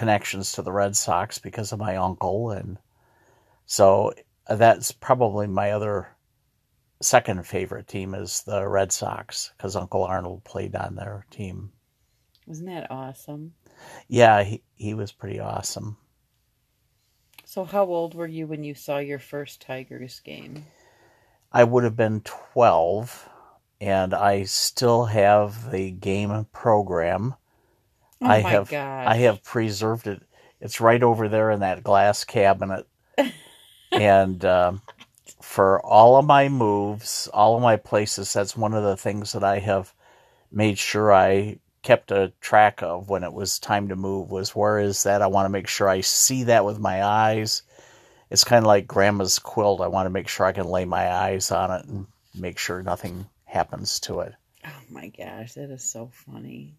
connections 0.00 0.52
to 0.52 0.62
the 0.62 0.72
Red 0.72 0.96
Sox 0.96 1.38
because 1.38 1.72
of 1.72 1.78
my 1.78 1.96
uncle, 1.96 2.52
and 2.52 2.78
so 3.66 4.14
that's 4.48 4.92
probably 4.92 5.46
my 5.46 5.72
other 5.72 6.08
second 7.02 7.46
favorite 7.46 7.86
team 7.86 8.14
is 8.14 8.42
the 8.44 8.66
Red 8.66 8.92
Sox 8.92 9.52
because 9.54 9.76
Uncle 9.76 10.02
Arnold 10.02 10.42
played 10.42 10.74
on 10.74 10.94
their 10.94 11.26
team. 11.30 11.72
Wasn't 12.46 12.70
that 12.70 12.90
awesome? 12.90 13.52
Yeah, 14.08 14.42
he 14.42 14.62
he 14.74 14.94
was 14.94 15.12
pretty 15.12 15.38
awesome. 15.38 15.98
So, 17.44 17.66
how 17.66 17.84
old 17.84 18.14
were 18.14 18.26
you 18.26 18.46
when 18.46 18.64
you 18.64 18.74
saw 18.74 18.96
your 19.00 19.18
first 19.18 19.60
Tigers 19.60 20.20
game? 20.20 20.64
I 21.52 21.64
would 21.64 21.84
have 21.84 21.96
been 21.96 22.22
12, 22.22 23.28
and 23.82 24.14
I 24.14 24.44
still 24.44 25.04
have 25.04 25.70
the 25.70 25.90
game 25.90 26.46
program. 26.52 27.34
Oh 28.22 28.26
I 28.26 28.42
my 28.42 28.50
have 28.50 28.70
gosh. 28.70 29.06
I 29.06 29.16
have 29.16 29.42
preserved 29.42 30.06
it. 30.06 30.22
It's 30.60 30.80
right 30.80 31.02
over 31.02 31.28
there 31.28 31.50
in 31.50 31.60
that 31.60 31.82
glass 31.82 32.24
cabinet. 32.24 32.86
and 33.92 34.44
um, 34.44 34.82
for 35.40 35.80
all 35.84 36.16
of 36.16 36.26
my 36.26 36.48
moves, 36.48 37.28
all 37.32 37.56
of 37.56 37.62
my 37.62 37.76
places, 37.76 38.32
that's 38.32 38.56
one 38.56 38.74
of 38.74 38.82
the 38.82 38.96
things 38.96 39.32
that 39.32 39.44
I 39.44 39.58
have 39.58 39.92
made 40.52 40.78
sure 40.78 41.12
I 41.12 41.58
kept 41.82 42.10
a 42.10 42.32
track 42.40 42.82
of 42.82 43.08
when 43.08 43.24
it 43.24 43.32
was 43.32 43.58
time 43.58 43.88
to 43.88 43.96
move 43.96 44.30
was 44.30 44.54
where 44.54 44.78
is 44.78 45.02
that? 45.04 45.22
I 45.22 45.26
want 45.28 45.46
to 45.46 45.50
make 45.50 45.66
sure 45.66 45.88
I 45.88 46.02
see 46.02 46.44
that 46.44 46.64
with 46.64 46.78
my 46.78 47.02
eyes. 47.02 47.62
It's 48.30 48.44
kind 48.44 48.62
of 48.64 48.68
like 48.68 48.86
grandma's 48.86 49.38
quilt. 49.38 49.80
I 49.80 49.88
want 49.88 50.06
to 50.06 50.10
make 50.10 50.28
sure 50.28 50.46
I 50.46 50.52
can 50.52 50.66
lay 50.66 50.84
my 50.84 51.10
eyes 51.10 51.50
on 51.50 51.70
it 51.70 51.86
and 51.86 52.06
make 52.34 52.58
sure 52.58 52.82
nothing 52.82 53.26
happens 53.44 53.98
to 54.00 54.20
it. 54.20 54.34
Oh 54.64 54.70
my 54.90 55.08
gosh, 55.08 55.54
that 55.54 55.70
is 55.70 55.82
so 55.82 56.10
funny. 56.12 56.74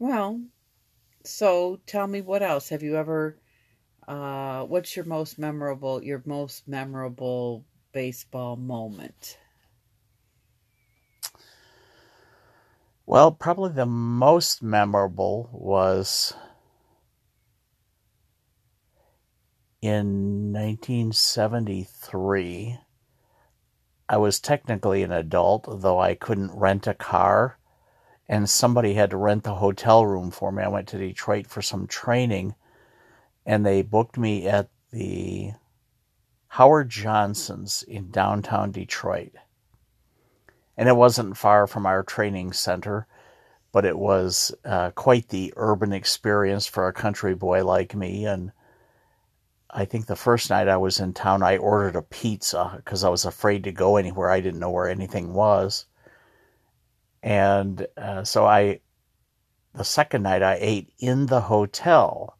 Well, 0.00 0.46
so 1.24 1.76
tell 1.86 2.08
me 2.08 2.22
what 2.22 2.42
else 2.42 2.70
have 2.70 2.82
you 2.82 2.96
ever 2.96 3.38
uh 4.08 4.64
what's 4.66 4.96
your 4.96 5.04
most 5.04 5.38
memorable 5.38 6.02
your 6.04 6.24
most 6.26 6.68
memorable 6.68 7.66
baseball 7.92 8.56
moment? 8.56 9.38
Well, 13.04 13.32
probably 13.32 13.72
the 13.72 13.84
most 13.84 14.62
memorable 14.62 15.50
was 15.52 16.32
in 19.82 20.52
1973. 20.52 22.78
I 24.08 24.16
was 24.16 24.40
technically 24.40 25.02
an 25.02 25.12
adult, 25.12 25.66
though 25.80 26.00
I 26.00 26.14
couldn't 26.14 26.52
rent 26.52 26.86
a 26.86 26.94
car, 26.94 27.58
and 28.30 28.48
somebody 28.48 28.94
had 28.94 29.10
to 29.10 29.18
rent 29.18 29.44
the 29.44 29.56
hotel 29.56 30.06
room 30.06 30.30
for 30.30 30.50
me. 30.50 30.62
I 30.62 30.68
went 30.68 30.88
to 30.88 30.98
Detroit 30.98 31.46
for 31.46 31.60
some 31.60 31.86
training, 31.86 32.54
and 33.44 33.66
they 33.66 33.82
booked 33.82 34.16
me 34.16 34.48
at 34.48 34.70
the 34.90 35.52
Howard 36.48 36.88
Johnson's 36.88 37.82
in 37.82 38.10
downtown 38.10 38.72
Detroit 38.72 39.32
and 40.80 40.88
it 40.88 40.96
wasn't 40.96 41.36
far 41.36 41.66
from 41.66 41.84
our 41.84 42.02
training 42.02 42.54
center, 42.54 43.06
but 43.70 43.84
it 43.84 43.98
was 43.98 44.50
uh, 44.64 44.90
quite 44.92 45.28
the 45.28 45.52
urban 45.58 45.92
experience 45.92 46.66
for 46.66 46.88
a 46.88 46.92
country 46.94 47.34
boy 47.34 47.62
like 47.62 47.94
me. 47.94 48.24
And 48.24 48.50
I 49.68 49.84
think 49.84 50.06
the 50.06 50.16
first 50.16 50.48
night 50.48 50.68
I 50.68 50.78
was 50.78 50.98
in 50.98 51.12
town, 51.12 51.42
I 51.42 51.58
ordered 51.58 51.96
a 51.96 52.02
pizza 52.02 52.72
because 52.76 53.04
I 53.04 53.10
was 53.10 53.26
afraid 53.26 53.64
to 53.64 53.72
go 53.72 53.98
anywhere. 53.98 54.30
I 54.30 54.40
didn't 54.40 54.58
know 54.58 54.70
where 54.70 54.88
anything 54.88 55.34
was. 55.34 55.84
And 57.22 57.86
uh, 57.96 58.24
so 58.24 58.46
I, 58.46 58.80
the 59.74 59.84
second 59.84 60.22
night, 60.22 60.42
I 60.42 60.58
ate 60.60 60.92
in 60.98 61.26
the 61.26 61.42
hotel. 61.42 62.36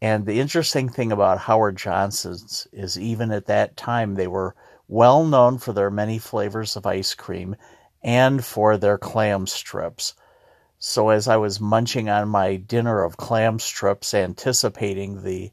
And 0.00 0.24
the 0.24 0.40
interesting 0.40 0.88
thing 0.88 1.10
about 1.10 1.38
Howard 1.38 1.76
Johnson's 1.76 2.68
is 2.72 2.98
even 2.98 3.32
at 3.32 3.46
that 3.46 3.76
time, 3.76 4.14
they 4.14 4.28
were 4.28 4.54
well 4.86 5.24
known 5.24 5.58
for 5.58 5.72
their 5.72 5.90
many 5.90 6.18
flavors 6.18 6.76
of 6.76 6.86
ice 6.86 7.14
cream 7.14 7.56
and 8.02 8.44
for 8.44 8.76
their 8.76 8.96
clam 8.96 9.46
strips. 9.46 10.14
So, 10.78 11.08
as 11.08 11.26
I 11.26 11.36
was 11.36 11.60
munching 11.60 12.08
on 12.08 12.28
my 12.28 12.54
dinner 12.54 13.02
of 13.02 13.16
clam 13.16 13.58
strips, 13.58 14.14
anticipating 14.14 15.24
the 15.24 15.50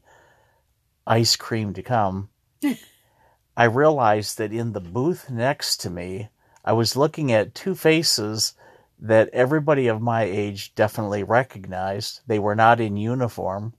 ice 1.04 1.34
cream 1.34 1.74
to 1.74 1.82
come, 1.82 2.28
I 3.56 3.64
realized 3.64 4.38
that 4.38 4.52
in 4.52 4.72
the 4.72 4.80
booth 4.80 5.28
next 5.28 5.78
to 5.78 5.90
me, 5.90 6.28
I 6.66 6.72
was 6.72 6.96
looking 6.96 7.30
at 7.30 7.54
two 7.54 7.76
faces 7.76 8.54
that 8.98 9.28
everybody 9.32 9.86
of 9.86 10.02
my 10.02 10.24
age 10.24 10.74
definitely 10.74 11.22
recognized. 11.22 12.20
They 12.26 12.40
were 12.40 12.56
not 12.56 12.80
in 12.80 12.96
uniform, 12.96 13.74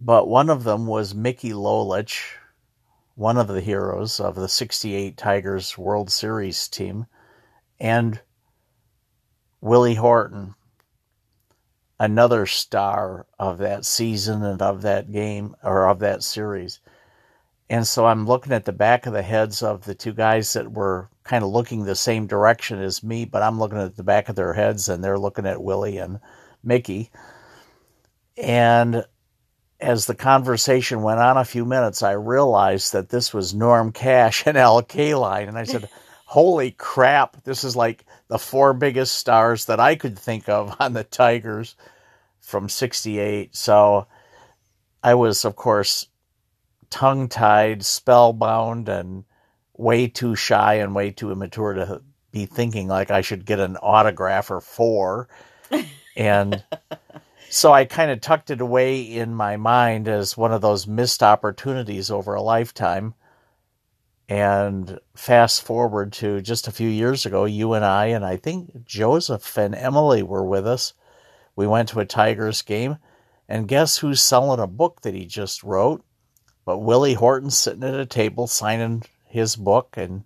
but 0.00 0.28
one 0.28 0.48
of 0.48 0.62
them 0.62 0.86
was 0.86 1.12
Mickey 1.14 1.50
Lolich, 1.50 2.36
one 3.16 3.36
of 3.36 3.48
the 3.48 3.60
heroes 3.60 4.20
of 4.20 4.36
the 4.36 4.48
68 4.48 5.16
Tigers 5.16 5.76
World 5.76 6.10
Series 6.10 6.68
team, 6.68 7.06
and 7.80 8.20
Willie 9.60 9.96
Horton, 9.96 10.54
another 11.98 12.46
star 12.46 13.26
of 13.38 13.58
that 13.58 13.84
season 13.84 14.44
and 14.44 14.62
of 14.62 14.82
that 14.82 15.10
game 15.10 15.56
or 15.64 15.88
of 15.88 15.98
that 15.98 16.22
series. 16.22 16.78
And 17.70 17.86
so 17.86 18.04
I'm 18.04 18.26
looking 18.26 18.52
at 18.52 18.64
the 18.64 18.72
back 18.72 19.06
of 19.06 19.12
the 19.12 19.22
heads 19.22 19.62
of 19.62 19.84
the 19.84 19.94
two 19.94 20.12
guys 20.12 20.54
that 20.54 20.72
were 20.72 21.08
kind 21.22 21.44
of 21.44 21.50
looking 21.50 21.84
the 21.84 21.94
same 21.94 22.26
direction 22.26 22.82
as 22.82 23.04
me, 23.04 23.24
but 23.24 23.44
I'm 23.44 23.60
looking 23.60 23.78
at 23.78 23.94
the 23.94 24.02
back 24.02 24.28
of 24.28 24.34
their 24.34 24.52
heads 24.52 24.88
and 24.88 25.04
they're 25.04 25.20
looking 25.20 25.46
at 25.46 25.62
Willie 25.62 25.98
and 25.98 26.18
Mickey. 26.64 27.12
And 28.36 29.04
as 29.78 30.06
the 30.06 30.16
conversation 30.16 31.02
went 31.02 31.20
on 31.20 31.36
a 31.36 31.44
few 31.44 31.64
minutes, 31.64 32.02
I 32.02 32.12
realized 32.12 32.92
that 32.92 33.08
this 33.08 33.32
was 33.32 33.54
Norm 33.54 33.92
Cash 33.92 34.42
and 34.46 34.58
Al 34.58 34.82
Kaline. 34.82 35.46
And 35.46 35.56
I 35.56 35.62
said, 35.62 35.88
Holy 36.24 36.72
crap, 36.72 37.44
this 37.44 37.62
is 37.62 37.76
like 37.76 38.04
the 38.26 38.38
four 38.38 38.74
biggest 38.74 39.14
stars 39.14 39.66
that 39.66 39.78
I 39.78 39.94
could 39.94 40.18
think 40.18 40.48
of 40.48 40.74
on 40.80 40.92
the 40.92 41.04
Tigers 41.04 41.76
from 42.40 42.68
68. 42.68 43.54
So 43.54 44.08
I 45.04 45.14
was, 45.14 45.44
of 45.44 45.54
course, 45.54 46.08
tongue 46.90 47.28
tied, 47.28 47.84
spellbound, 47.84 48.88
and 48.88 49.24
way 49.76 50.08
too 50.08 50.34
shy 50.34 50.74
and 50.74 50.94
way 50.94 51.10
too 51.10 51.30
immature 51.30 51.72
to 51.74 52.02
be 52.32 52.46
thinking 52.46 52.88
like 52.88 53.10
I 53.10 53.22
should 53.22 53.46
get 53.46 53.58
an 53.58 53.76
autograph 53.78 54.50
or 54.50 54.60
four. 54.60 55.28
And 56.16 56.62
so 57.48 57.72
I 57.72 57.84
kind 57.84 58.10
of 58.10 58.20
tucked 58.20 58.50
it 58.50 58.60
away 58.60 59.00
in 59.00 59.34
my 59.34 59.56
mind 59.56 60.06
as 60.06 60.36
one 60.36 60.52
of 60.52 60.60
those 60.60 60.86
missed 60.86 61.22
opportunities 61.22 62.10
over 62.10 62.34
a 62.34 62.42
lifetime. 62.42 63.14
And 64.28 65.00
fast 65.16 65.62
forward 65.62 66.12
to 66.14 66.40
just 66.40 66.68
a 66.68 66.72
few 66.72 66.88
years 66.88 67.26
ago, 67.26 67.46
you 67.46 67.72
and 67.72 67.84
I, 67.84 68.06
and 68.06 68.24
I 68.24 68.36
think 68.36 68.84
Joseph 68.84 69.56
and 69.56 69.74
Emily 69.74 70.22
were 70.22 70.44
with 70.44 70.66
us. 70.66 70.92
We 71.56 71.66
went 71.66 71.88
to 71.88 72.00
a 72.00 72.04
Tigers 72.04 72.62
game, 72.62 72.98
and 73.48 73.66
guess 73.66 73.98
who's 73.98 74.22
selling 74.22 74.60
a 74.60 74.68
book 74.68 75.00
that 75.02 75.14
he 75.14 75.26
just 75.26 75.64
wrote? 75.64 76.04
But 76.64 76.78
Willie 76.78 77.14
Horton 77.14 77.50
sitting 77.50 77.84
at 77.84 77.94
a 77.94 78.06
table 78.06 78.46
signing 78.46 79.02
his 79.24 79.56
book, 79.56 79.94
and 79.96 80.24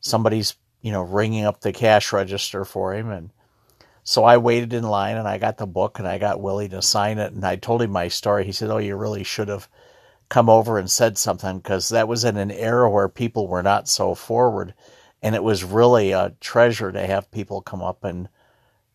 somebody's, 0.00 0.56
you 0.80 0.92
know, 0.92 1.02
ringing 1.02 1.44
up 1.44 1.60
the 1.60 1.72
cash 1.72 2.12
register 2.12 2.64
for 2.64 2.94
him. 2.94 3.10
And 3.10 3.30
so 4.04 4.24
I 4.24 4.38
waited 4.38 4.72
in 4.72 4.84
line 4.84 5.16
and 5.16 5.28
I 5.28 5.38
got 5.38 5.58
the 5.58 5.66
book 5.66 5.98
and 5.98 6.08
I 6.08 6.18
got 6.18 6.40
Willie 6.40 6.68
to 6.70 6.82
sign 6.82 7.18
it 7.18 7.32
and 7.32 7.44
I 7.44 7.56
told 7.56 7.82
him 7.82 7.90
my 7.90 8.08
story. 8.08 8.44
He 8.44 8.52
said, 8.52 8.70
"Oh, 8.70 8.78
you 8.78 8.96
really 8.96 9.24
should 9.24 9.48
have 9.48 9.68
come 10.28 10.48
over 10.48 10.78
and 10.78 10.90
said 10.90 11.18
something 11.18 11.58
because 11.58 11.90
that 11.90 12.08
was 12.08 12.24
in 12.24 12.36
an 12.36 12.50
era 12.50 12.88
where 12.88 13.08
people 13.08 13.48
were 13.48 13.62
not 13.62 13.88
so 13.88 14.14
forward 14.14 14.74
and 15.22 15.34
it 15.34 15.42
was 15.42 15.64
really 15.64 16.12
a 16.12 16.32
treasure 16.40 16.92
to 16.92 17.06
have 17.06 17.30
people 17.30 17.60
come 17.60 17.82
up 17.82 18.04
and 18.04 18.28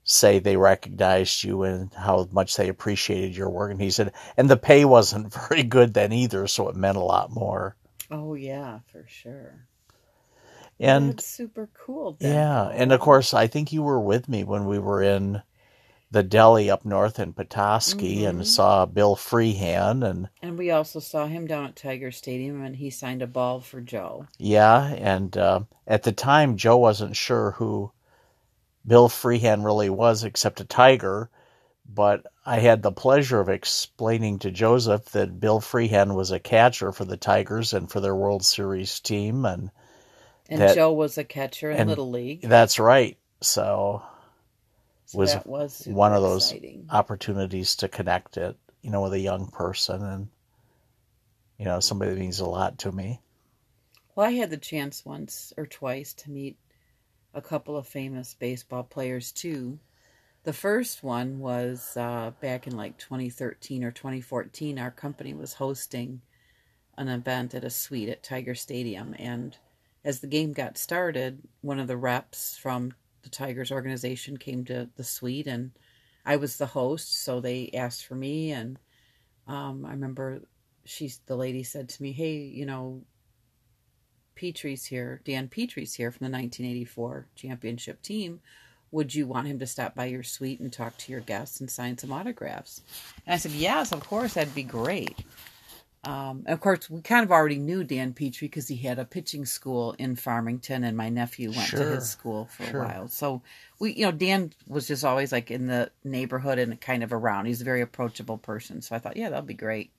say 0.06 0.40
they 0.40 0.56
recognized 0.56 1.44
you 1.44 1.64
and 1.64 1.92
how 1.94 2.30
much 2.32 2.56
they 2.56 2.70
appreciated 2.70 3.36
your 3.36 3.50
work." 3.50 3.72
And 3.72 3.82
he 3.82 3.92
said, 3.92 4.14
"And 4.38 4.50
the 4.50 4.56
pay 4.58 4.86
wasn't 4.86 5.34
very 5.50 5.64
good 5.64 5.94
then 5.94 6.14
either, 6.14 6.48
so 6.48 6.70
it 6.70 6.76
meant 6.78 6.98
a 6.98 7.04
lot 7.04 7.32
more." 7.32 7.76
Oh 8.10 8.36
yeah, 8.36 8.80
for 8.92 9.06
sure. 9.10 9.66
And 10.80 11.14
That's 11.14 11.26
super 11.26 11.70
cool. 11.74 12.18
Then. 12.20 12.34
Yeah, 12.34 12.68
and 12.68 12.92
of 12.92 13.00
course, 13.00 13.34
I 13.34 13.48
think 13.48 13.72
you 13.72 13.82
were 13.82 14.00
with 14.00 14.28
me 14.30 14.44
when 14.44 14.66
we 14.66 14.78
were 14.78 15.02
in 15.02 15.42
the 16.12 16.22
deli 16.22 16.70
up 16.70 16.86
north 16.86 17.20
in 17.20 17.34
Petoskey 17.34 18.20
Mhm. 18.20 18.30
and 18.30 18.48
saw 18.48 18.86
Bill 18.86 19.16
Freehan 19.16 20.04
and 20.04 20.30
And 20.42 20.58
we 20.58 20.70
also 20.72 21.00
saw 21.00 21.28
him 21.28 21.48
down 21.48 21.66
at 21.66 21.76
Tiger 21.76 22.12
Stadium, 22.12 22.62
and 22.64 22.76
he 22.76 22.90
signed 22.90 23.22
a 23.22 23.28
ball 23.28 23.60
for 23.62 23.82
Joe. 23.82 24.28
yeah, 24.38 24.94
and 24.94 25.36
uh, 25.38 25.62
at 25.88 26.04
the 26.04 26.12
time 26.12 26.58
Joe 26.58 26.78
wasn't 26.78 27.16
sure 27.16 27.52
who 27.52 27.92
Bill 28.86 29.10
Freehan 29.10 29.64
really 29.64 29.90
was, 29.90 30.24
except 30.24 30.62
a 30.62 30.66
tiger. 30.66 31.30
But 31.88 32.26
I 32.46 32.60
had 32.60 32.82
the 32.82 32.92
pleasure 32.92 33.40
of 33.40 33.50
explaining 33.50 34.40
to 34.40 34.52
Joseph 34.52 35.06
that 35.12 35.40
Bill 35.40 35.60
Freehan 35.60 36.14
was 36.16 36.32
a 36.32 36.40
catcher 36.40 36.92
for 36.92 37.06
the 37.06 37.18
Tigers 37.18 37.74
and 37.74 37.90
for 37.90 38.00
their 38.00 38.16
World 38.16 38.44
Series 38.44 39.00
team, 39.00 39.46
and 39.46 39.72
And 40.50 40.62
That- 40.62 40.76
Joe 40.76 40.94
was 40.94 41.18
a 41.18 41.24
catcher 41.24 41.72
in 41.72 41.88
Little 41.88 42.10
League. 42.10 42.42
that's 42.42 42.78
right. 42.80 43.18
So 43.42 44.04
So 45.06 45.18
was 45.20 45.34
that 45.34 45.48
was 45.48 45.86
one 45.88 46.14
of 46.14 46.22
those 46.22 46.52
exciting. 46.52 46.88
opportunities 46.90 47.76
to 47.78 47.88
connect 47.88 48.38
it, 48.38 48.56
you 48.82 48.90
know, 48.92 49.02
with 49.02 49.14
a 49.14 49.20
young 49.20 49.48
person 49.48 50.04
and 50.04 50.28
you 51.58 51.66
know, 51.66 51.80
somebody 51.80 52.12
that 52.12 52.20
means 52.20 52.40
a 52.42 52.46
lot 52.46 52.80
to 52.80 52.92
me. 52.92 53.22
Well, 54.16 54.28
I 54.28 54.32
had 54.32 54.50
the 54.50 54.58
chance 54.58 55.06
once 55.06 55.54
or 55.58 55.66
twice 55.66 56.14
to 56.16 56.30
meet 56.32 56.58
a 57.36 57.42
couple 57.42 57.76
of 57.76 57.86
famous 57.86 58.34
baseball 58.34 58.84
players 58.84 59.32
too. 59.32 59.78
The 60.44 60.54
first 60.54 61.04
one 61.04 61.40
was 61.40 61.98
uh, 61.98 62.32
back 62.40 62.66
in 62.66 62.78
like 62.78 62.98
2013 62.98 63.84
or 63.84 63.92
2014. 63.92 64.80
Our 64.80 64.92
company 64.92 65.34
was 65.34 65.54
hosting 65.54 66.22
an 66.98 67.10
event 67.10 67.54
at 67.54 67.66
a 67.66 67.70
suite 67.70 68.10
at 68.10 68.24
Tiger 68.24 68.56
Stadium, 68.56 69.16
and 69.20 69.58
as 70.06 70.22
the 70.22 70.28
game 70.28 70.54
got 70.54 70.78
started, 70.78 71.42
one 71.62 71.80
of 71.80 71.88
the 71.88 71.98
reps 71.98 72.58
from 72.58 72.94
the 73.24 73.30
Tigers 73.30 73.72
organization 73.72 74.38
came 74.38 74.64
to 74.66 74.88
the 74.96 75.04
suite, 75.04 75.48
and 75.48 75.72
I 76.26 76.38
was 76.38 76.58
the 76.58 76.68
host, 76.68 77.22
so 77.24 77.42
they 77.42 77.72
asked 77.74 78.06
for 78.06 78.16
me, 78.16 78.52
and 78.52 78.80
um, 79.48 79.84
I 79.86 79.92
remember 79.92 80.42
she's 80.86 81.20
the 81.26 81.36
lady 81.36 81.64
said 81.64 81.90
to 81.90 82.04
me, 82.04 82.14
"Hey, 82.14 82.38
you 82.38 82.66
know, 82.66 83.02
Petry's 84.36 84.86
here, 84.86 85.22
Dan 85.26 85.48
Petry's 85.48 85.94
here 85.94 86.12
from 86.12 86.26
the 86.26 86.32
1984 86.32 87.28
championship 87.36 88.02
team. 88.02 88.42
Would 88.92 89.14
you 89.16 89.28
want 89.28 89.48
him 89.48 89.60
to 89.60 89.68
stop 89.68 89.96
by 89.96 90.06
your 90.06 90.24
suite 90.24 90.60
and 90.60 90.72
talk 90.72 90.98
to 91.00 91.12
your 91.12 91.22
guests 91.22 91.60
and 91.60 91.70
sign 91.70 91.98
some 91.98 92.14
autographs? 92.14 92.82
And 93.26 93.34
I 93.34 93.38
said, 93.38 93.52
Yes, 93.52 93.92
of 93.92 94.00
course, 94.02 94.36
that'd 94.36 94.56
be 94.56 94.64
great. 94.64 95.24
Um, 96.06 96.44
of 96.46 96.60
course, 96.60 96.88
we 96.88 97.02
kind 97.02 97.24
of 97.26 97.32
already 97.32 97.58
knew 97.58 97.84
Dan 97.84 98.14
Petry 98.14 98.42
because 98.42 98.68
he 98.68 98.76
had 98.76 99.00
a 99.00 99.06
pitching 99.06 99.44
school 99.44 99.96
in 99.98 100.16
Farmington, 100.16 100.84
and 100.84 100.96
my 100.96 101.10
nephew 101.10 101.50
went 101.52 101.68
Sure. 101.68 101.80
to 101.80 101.96
his 101.96 102.08
school 102.08 102.46
for 102.46 102.64
Sure. 102.66 102.84
a 102.84 102.86
while. 102.88 103.08
So 103.08 103.42
we, 103.80 103.94
you 103.94 104.06
know, 104.06 104.12
Dan 104.12 104.54
was 104.68 104.88
just 104.88 105.04
always 105.04 105.32
like 105.32 105.50
in 105.50 105.66
the 105.66 105.92
neighborhood 106.04 106.60
and 106.60 106.80
kind 106.80 107.04
of 107.04 107.12
around. 107.12 107.48
He's 107.48 107.62
a 107.62 107.66
very 107.66 107.82
approachable 107.82 108.38
person. 108.38 108.84
So 108.84 108.96
I 108.96 109.00
thought, 109.00 109.18
yeah, 109.18 109.30
that'll 109.30 109.46
be 109.46 109.56
great. 109.56 109.90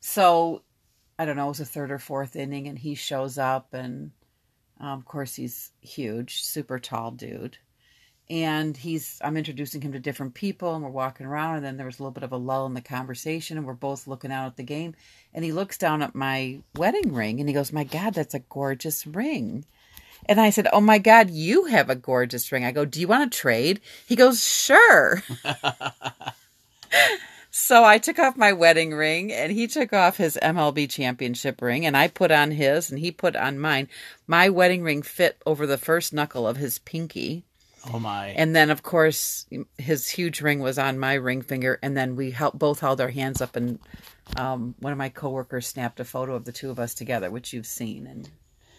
So 0.00 0.62
I 1.18 1.24
don't 1.24 1.36
know, 1.36 1.46
it 1.46 1.48
was 1.48 1.60
a 1.60 1.64
third 1.64 1.90
or 1.90 1.98
fourth 1.98 2.34
inning, 2.36 2.66
and 2.66 2.78
he 2.78 2.94
shows 2.94 3.38
up, 3.38 3.72
and 3.72 4.10
um, 4.80 4.98
of 4.98 5.04
course 5.04 5.34
he's 5.34 5.70
huge, 5.80 6.42
super 6.42 6.78
tall 6.78 7.12
dude. 7.12 7.58
And 8.30 8.74
he's, 8.76 9.20
I'm 9.22 9.36
introducing 9.36 9.82
him 9.82 9.92
to 9.92 9.98
different 9.98 10.34
people, 10.34 10.74
and 10.74 10.82
we're 10.82 10.90
walking 10.90 11.26
around, 11.26 11.56
and 11.56 11.64
then 11.64 11.76
there 11.76 11.86
was 11.86 11.98
a 11.98 12.02
little 12.02 12.10
bit 12.10 12.22
of 12.22 12.32
a 12.32 12.36
lull 12.36 12.66
in 12.66 12.74
the 12.74 12.80
conversation, 12.80 13.58
and 13.58 13.66
we're 13.66 13.74
both 13.74 14.06
looking 14.06 14.32
out 14.32 14.46
at 14.46 14.56
the 14.56 14.62
game, 14.62 14.94
and 15.34 15.44
he 15.44 15.52
looks 15.52 15.76
down 15.78 16.02
at 16.02 16.14
my 16.14 16.60
wedding 16.74 17.12
ring, 17.12 17.38
and 17.38 17.48
he 17.48 17.54
goes, 17.54 17.72
"My 17.72 17.84
God, 17.84 18.14
that's 18.14 18.34
a 18.34 18.38
gorgeous 18.40 19.06
ring." 19.06 19.66
And 20.26 20.40
I 20.40 20.50
said, 20.50 20.68
"Oh 20.72 20.80
my 20.80 20.98
God, 20.98 21.30
you 21.30 21.66
have 21.66 21.90
a 21.90 21.94
gorgeous 21.94 22.50
ring." 22.50 22.64
I 22.64 22.72
go, 22.72 22.86
"Do 22.86 22.98
you 22.98 23.06
want 23.06 23.30
to 23.30 23.38
trade?" 23.38 23.80
He 24.06 24.16
goes, 24.16 24.42
"Sure." 24.42 25.22
So 27.56 27.84
I 27.84 27.98
took 27.98 28.18
off 28.18 28.36
my 28.36 28.52
wedding 28.52 28.92
ring 28.94 29.32
and 29.32 29.52
he 29.52 29.68
took 29.68 29.92
off 29.92 30.16
his 30.16 30.36
MLB 30.42 30.90
championship 30.90 31.62
ring 31.62 31.86
and 31.86 31.96
I 31.96 32.08
put 32.08 32.32
on 32.32 32.50
his 32.50 32.90
and 32.90 32.98
he 32.98 33.12
put 33.12 33.36
on 33.36 33.60
mine. 33.60 33.86
My 34.26 34.48
wedding 34.48 34.82
ring 34.82 35.02
fit 35.02 35.40
over 35.46 35.64
the 35.64 35.78
first 35.78 36.12
knuckle 36.12 36.48
of 36.48 36.56
his 36.56 36.80
pinky. 36.80 37.44
Oh 37.92 38.00
my. 38.00 38.30
And 38.30 38.56
then 38.56 38.70
of 38.70 38.82
course 38.82 39.46
his 39.78 40.08
huge 40.08 40.40
ring 40.40 40.58
was 40.58 40.80
on 40.80 40.98
my 40.98 41.14
ring 41.14 41.42
finger 41.42 41.78
and 41.80 41.96
then 41.96 42.16
we 42.16 42.32
held, 42.32 42.58
both 42.58 42.80
held 42.80 43.00
our 43.00 43.10
hands 43.10 43.40
up 43.40 43.54
and 43.54 43.78
um, 44.36 44.74
one 44.80 44.90
of 44.90 44.98
my 44.98 45.08
coworkers 45.08 45.68
snapped 45.68 46.00
a 46.00 46.04
photo 46.04 46.34
of 46.34 46.46
the 46.46 46.52
two 46.52 46.70
of 46.70 46.80
us 46.80 46.92
together, 46.92 47.30
which 47.30 47.52
you've 47.52 47.66
seen 47.66 48.08
and 48.08 48.30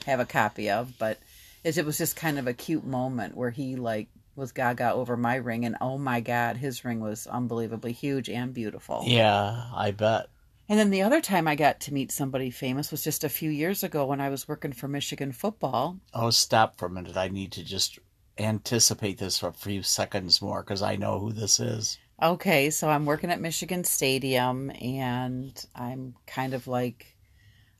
have 0.05 0.19
a 0.19 0.25
copy 0.25 0.69
of, 0.69 0.91
but 0.99 1.17
it 1.63 1.85
was 1.85 1.97
just 1.97 2.17
kind 2.17 2.37
of 2.37 2.45
a 2.45 2.53
cute 2.53 2.85
moment 2.85 3.37
where 3.37 3.51
he 3.51 3.77
like 3.77 4.09
was 4.35 4.51
gaga 4.51 4.91
over 4.93 5.15
my 5.17 5.35
ring 5.35 5.65
and 5.65 5.77
oh 5.81 5.97
my 5.97 6.21
god, 6.21 6.57
his 6.57 6.83
ring 6.85 6.99
was 6.99 7.27
unbelievably 7.27 7.93
huge 7.93 8.29
and 8.29 8.53
beautiful. 8.53 9.03
yeah, 9.05 9.69
I 9.73 9.91
bet. 9.91 10.27
And 10.67 10.79
then 10.79 10.89
the 10.89 11.03
other 11.03 11.21
time 11.21 11.47
I 11.47 11.55
got 11.55 11.79
to 11.81 11.93
meet 11.93 12.11
somebody 12.11 12.49
famous 12.49 12.89
was 12.89 13.03
just 13.03 13.23
a 13.23 13.29
few 13.29 13.51
years 13.51 13.83
ago 13.83 14.05
when 14.05 14.19
I 14.19 14.29
was 14.29 14.47
working 14.47 14.73
for 14.73 14.87
Michigan 14.87 15.31
football. 15.31 15.99
Oh, 16.13 16.31
stop 16.31 16.77
for 16.77 16.87
a 16.87 16.89
minute. 16.89 17.15
I 17.17 17.27
need 17.27 17.51
to 17.53 17.63
just 17.63 17.99
anticipate 18.37 19.17
this 19.19 19.37
for 19.37 19.49
a 19.49 19.53
few 19.53 19.83
seconds 19.83 20.41
more 20.41 20.63
because 20.63 20.81
I 20.81 20.95
know 20.95 21.19
who 21.19 21.31
this 21.31 21.59
is. 21.59 21.99
Okay, 22.21 22.69
so 22.69 22.89
I'm 22.89 23.05
working 23.05 23.29
at 23.29 23.41
Michigan 23.41 23.83
Stadium 23.83 24.71
and 24.81 25.63
I'm 25.75 26.15
kind 26.25 26.53
of 26.53 26.65
like 26.65 27.15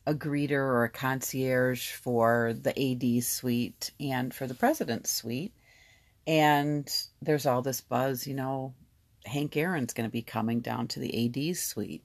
a 0.06 0.14
greeter 0.14 0.52
or 0.52 0.84
a 0.84 0.90
concierge 0.90 1.90
for 1.90 2.54
the 2.54 2.70
AD 2.78 3.24
suite 3.24 3.90
and 3.98 4.32
for 4.32 4.46
the 4.46 4.54
president's 4.54 5.10
suite. 5.10 5.52
And 6.26 6.92
there's 7.22 7.46
all 7.46 7.62
this 7.62 7.80
buzz, 7.80 8.26
you 8.26 8.34
know, 8.34 8.74
Hank 9.24 9.56
Aaron's 9.56 9.92
going 9.92 10.08
to 10.08 10.12
be 10.12 10.22
coming 10.22 10.60
down 10.60 10.88
to 10.88 11.00
the 11.00 11.50
AD 11.50 11.56
suite. 11.56 12.02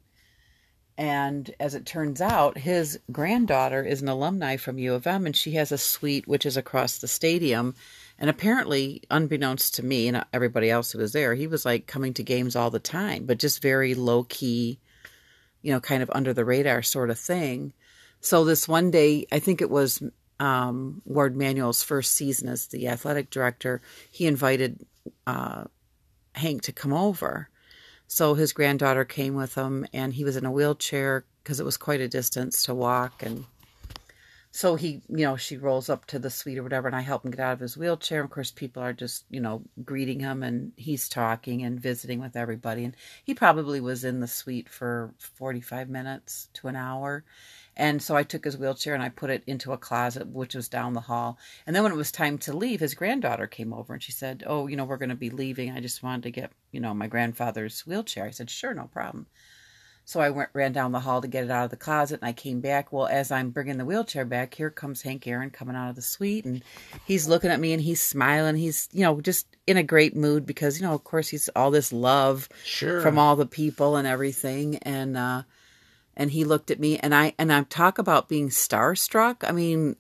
And 0.98 1.50
as 1.60 1.74
it 1.74 1.86
turns 1.86 2.22
out, 2.22 2.58
his 2.58 3.00
granddaughter 3.12 3.84
is 3.84 4.01
an 4.01 4.08
alumni 4.10 4.58
from 4.58 4.78
U 4.78 4.94
of 4.94 5.08
M, 5.08 5.25
and 5.25 5.36
she 5.36 5.54
has 5.54 5.72
a 5.72 5.78
suite 5.78 6.28
which 6.28 6.46
is 6.46 6.58
across 6.58 6.98
the 6.98 7.08
stadium. 7.08 7.75
And 8.20 8.30
apparently, 8.30 9.01
unbeknownst 9.10 9.75
to 9.75 9.86
me 9.86 10.08
and 10.08 10.24
everybody 10.32 10.70
else 10.70 10.92
who 10.92 11.00
was 11.00 11.13
there, 11.13 11.34
he 11.34 11.48
was 11.48 11.66
like 11.66 11.88
coming 11.88 12.13
to 12.16 12.24
games 12.24 12.56
all 12.56 12.70
the 12.70 12.80
time, 12.80 13.25
but 13.25 13.40
just 13.40 13.63
very 13.63 13.96
low 13.96 14.24
key, 14.25 14.80
you 15.63 15.72
know, 15.72 15.80
kind 15.80 16.04
of 16.04 16.12
under 16.13 16.34
the 16.34 16.46
radar 16.46 16.84
sort 16.84 17.10
of 17.10 17.18
thing. 17.18 17.74
So 18.20 18.46
this 18.46 18.68
one 18.68 18.92
day, 18.92 19.25
I 19.32 19.40
think 19.40 19.62
it 19.62 19.72
was 19.72 20.04
um, 20.41 21.03
Warde 21.05 21.38
Manuel's 21.38 21.83
first 21.83 22.15
season 22.15 22.50
as 22.50 22.65
the 22.67 22.88
athletic 22.88 23.29
director, 23.29 23.79
he 24.10 24.25
invited 24.25 24.83
uh, 25.27 25.65
Hank 26.33 26.63
to 26.63 26.71
come 26.71 26.93
over. 26.93 27.48
So 28.07 28.33
his 28.33 28.51
granddaughter 28.51 29.05
came 29.05 29.35
with 29.35 29.53
him, 29.53 29.85
and 29.94 30.13
he 30.13 30.24
was 30.24 30.35
in 30.35 30.46
a 30.46 30.51
wheelchair 30.51 31.25
because 31.44 31.59
it 31.59 31.66
was 31.66 31.77
quite 31.77 32.01
a 32.01 32.07
distance 32.07 32.63
to 32.63 32.74
walk. 32.74 33.22
And 33.22 33.46
so 34.50 34.75
he, 34.75 35.01
you 35.07 35.25
know, 35.25 35.37
she 35.37 35.57
rolls 35.57 35.89
up 35.89 36.07
to 36.07 36.18
the 36.18 36.31
suite 36.31 36.57
or 36.57 36.63
whatever, 36.63 36.87
and 36.87 36.96
I 36.96 37.01
help 37.01 37.24
him 37.24 37.31
get 37.31 37.39
out 37.39 37.53
of 37.53 37.59
his 37.59 37.77
wheelchair. 37.77 38.24
Of 38.24 38.31
course, 38.31 38.50
people 38.50 38.81
are 38.81 38.94
just, 38.94 39.25
you 39.29 39.42
know, 39.42 39.61
greeting 39.85 40.20
him, 40.20 40.42
and 40.42 40.72
he's 40.75 41.07
talking 41.07 41.61
and 41.61 41.79
visiting 41.79 42.20
with 42.20 42.35
everybody. 42.35 42.83
And 42.83 42.96
he 43.24 43.35
probably 43.35 43.79
was 43.79 44.03
in 44.03 44.20
the 44.20 44.27
suite 44.27 44.70
for 44.70 45.13
45 45.20 45.87
minutes 45.87 46.50
to 46.55 46.68
an 46.68 46.75
hour. 46.75 47.24
And 47.81 48.00
so 48.00 48.15
I 48.15 48.22
took 48.22 48.46
his 48.46 48.59
wheelchair 48.59 48.94
and 48.94 49.01
I 49.01 49.09
put 49.09 49.31
it 49.31 49.41
into 49.48 49.74
a 49.74 49.77
closet, 49.77 50.27
which 50.27 50.53
was 50.53 50.70
down 50.70 50.94
the 50.94 51.01
hall. 51.01 51.39
And 51.65 51.75
then 51.75 51.81
when 51.81 51.91
it 51.91 51.96
was 51.96 52.11
time 52.11 52.37
to 52.37 52.53
leave, 52.55 52.79
his 52.79 52.94
granddaughter 52.94 53.48
came 53.48 53.74
over 53.74 53.91
and 53.91 54.03
she 54.03 54.11
said, 54.11 54.44
Oh, 54.46 54.67
you 54.67 54.75
know, 54.75 54.85
we're 54.85 54.98
going 54.98 55.09
to 55.09 55.15
be 55.15 55.31
leaving. 55.31 55.72
I 55.72 55.79
just 55.79 56.03
wanted 56.03 56.22
to 56.24 56.31
get, 56.31 56.51
you 56.72 56.79
know, 56.79 56.94
my 56.94 57.07
grandfather's 57.07 57.81
wheelchair. 57.87 58.25
I 58.25 58.29
said, 58.29 58.51
Sure, 58.51 58.75
no 58.75 58.83
problem. 58.83 59.25
So 60.05 60.20
I 60.20 60.29
went, 60.29 60.50
ran 60.53 60.74
down 60.74 60.91
the 60.91 61.00
hall 61.00 61.22
to 61.22 61.27
get 61.27 61.44
it 61.44 61.50
out 61.50 61.63
of 61.63 61.70
the 61.72 61.75
closet 61.75 62.20
and 62.22 62.27
I 62.29 62.33
came 62.33 62.59
back. 62.59 62.94
Well, 62.94 63.07
as 63.07 63.31
I'm 63.31 63.50
bringing 63.50 63.79
the 63.79 63.85
wheelchair 63.85 64.25
back, 64.25 64.53
here 64.53 64.70
comes 64.70 65.01
Hank 65.01 65.25
Aaron 65.25 65.50
coming 65.50 65.75
out 65.75 65.89
of 65.89 65.96
the 65.96 66.03
suite 66.03 66.46
and 66.46 66.63
he's 67.05 67.27
looking 67.27 67.50
at 67.50 67.59
me 67.59 67.74
and 67.74 67.81
he's 67.81 68.01
smiling. 68.01 68.57
He's, 68.57 68.89
you 68.91 69.01
know, 69.01 69.22
just 69.22 69.48
in 69.65 69.77
a 69.77 69.83
great 69.83 70.15
mood 70.15 70.46
because, 70.46 70.79
you 70.79 70.85
know, 70.85 70.94
of 70.94 71.03
course, 71.03 71.29
he's 71.29 71.50
all 71.55 71.72
this 71.72 71.91
love 71.91 72.48
Sure. 72.63 73.01
from 73.01 73.17
all 73.17 73.35
the 73.35 73.48
people 73.48 73.96
and 73.96 74.07
everything 74.07 74.77
and 74.83 75.17
uh 75.17 75.41
and 76.15 76.31
he 76.31 76.43
looked 76.43 76.71
at 76.71 76.79
me 76.79 76.97
and 76.97 77.13
I 77.15 77.33
and 77.37 77.51
I 77.51 77.63
talk 77.63 77.97
about 77.97 78.29
being 78.29 78.50
starstruck. 78.50 79.47
I 79.47 79.51
mean, 79.51 79.95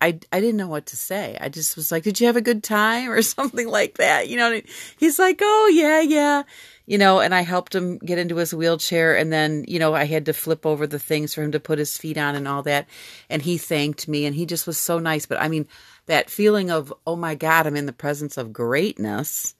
I 0.00 0.18
I 0.32 0.40
didn't 0.40 0.56
know 0.56 0.68
what 0.68 0.86
to 0.86 0.96
say. 0.96 1.38
I 1.40 1.48
just 1.48 1.76
was 1.76 1.92
like, 1.92 2.02
"Did 2.02 2.20
you 2.20 2.26
have 2.26 2.36
a 2.36 2.40
good 2.40 2.64
time?" 2.64 3.10
or 3.12 3.22
something 3.22 3.68
like 3.68 3.98
that. 3.98 4.28
You 4.28 4.36
know, 4.36 4.60
he's 4.98 5.18
like, 5.18 5.38
"Oh, 5.42 5.70
yeah, 5.72 6.00
yeah." 6.00 6.42
You 6.86 6.98
know, 6.98 7.20
and 7.20 7.34
I 7.34 7.42
helped 7.42 7.74
him 7.74 7.98
get 7.98 8.18
into 8.18 8.36
his 8.36 8.52
wheelchair 8.52 9.16
and 9.16 9.32
then, 9.32 9.64
you 9.68 9.78
know, 9.78 9.94
I 9.94 10.04
had 10.04 10.26
to 10.26 10.32
flip 10.32 10.66
over 10.66 10.86
the 10.86 10.98
things 10.98 11.32
for 11.32 11.42
him 11.42 11.52
to 11.52 11.60
put 11.60 11.78
his 11.78 11.96
feet 11.96 12.18
on 12.18 12.34
and 12.34 12.48
all 12.48 12.64
that. 12.64 12.88
And 13.30 13.40
he 13.40 13.56
thanked 13.56 14.08
me 14.08 14.26
and 14.26 14.34
he 14.34 14.44
just 14.46 14.66
was 14.66 14.78
so 14.78 14.98
nice, 14.98 15.24
but 15.24 15.40
I 15.40 15.46
mean, 15.48 15.68
that 16.06 16.28
feeling 16.30 16.70
of, 16.70 16.92
"Oh 17.06 17.16
my 17.16 17.36
god, 17.36 17.66
I'm 17.66 17.76
in 17.76 17.86
the 17.86 17.92
presence 17.92 18.36
of 18.36 18.52
greatness." 18.52 19.54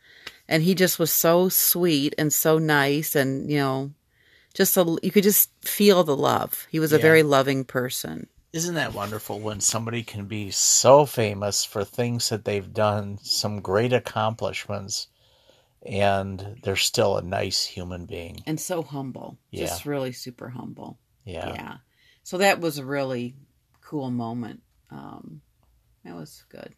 And 0.48 0.62
he 0.64 0.74
just 0.74 0.98
was 0.98 1.12
so 1.12 1.48
sweet 1.48 2.14
and 2.18 2.32
so 2.32 2.58
nice 2.58 3.14
and, 3.14 3.50
you 3.50 3.58
know, 3.58 3.92
just 4.54 4.76
a, 4.76 4.98
you 5.02 5.10
could 5.10 5.24
just 5.24 5.50
feel 5.64 6.04
the 6.04 6.16
love. 6.16 6.66
He 6.70 6.78
was 6.80 6.92
a 6.92 6.96
Yeah. 6.96 7.02
very 7.02 7.22
loving 7.22 7.64
person. 7.64 8.28
Isn't 8.52 8.74
that 8.74 8.92
wonderful 8.92 9.40
when 9.40 9.60
somebody 9.60 10.02
can 10.02 10.26
be 10.26 10.50
so 10.50 11.06
famous 11.06 11.64
for 11.64 11.84
things 11.84 12.28
that 12.28 12.44
they've 12.44 12.72
done, 12.72 13.18
some 13.22 13.60
great 13.60 13.94
accomplishments, 13.94 15.08
and 15.86 16.60
they're 16.62 16.76
still 16.76 17.16
a 17.16 17.22
nice 17.22 17.64
human 17.64 18.04
being? 18.06 18.42
and 18.46 18.60
so 18.60 18.82
humble. 18.82 19.38
Yeah. 19.50 19.66
Just 19.66 19.86
really 19.86 20.12
super 20.12 20.50
humble. 20.50 20.98
Yeah. 21.24 21.48
Yeah. 21.54 21.76
So 22.24 22.38
that 22.38 22.60
was 22.60 22.76
a 22.78 22.84
really 22.84 23.36
cool 23.80 24.10
moment. 24.10 24.60
Um, 24.90 25.40
that 26.04 26.14
was 26.14 26.44
good. 26.50 26.74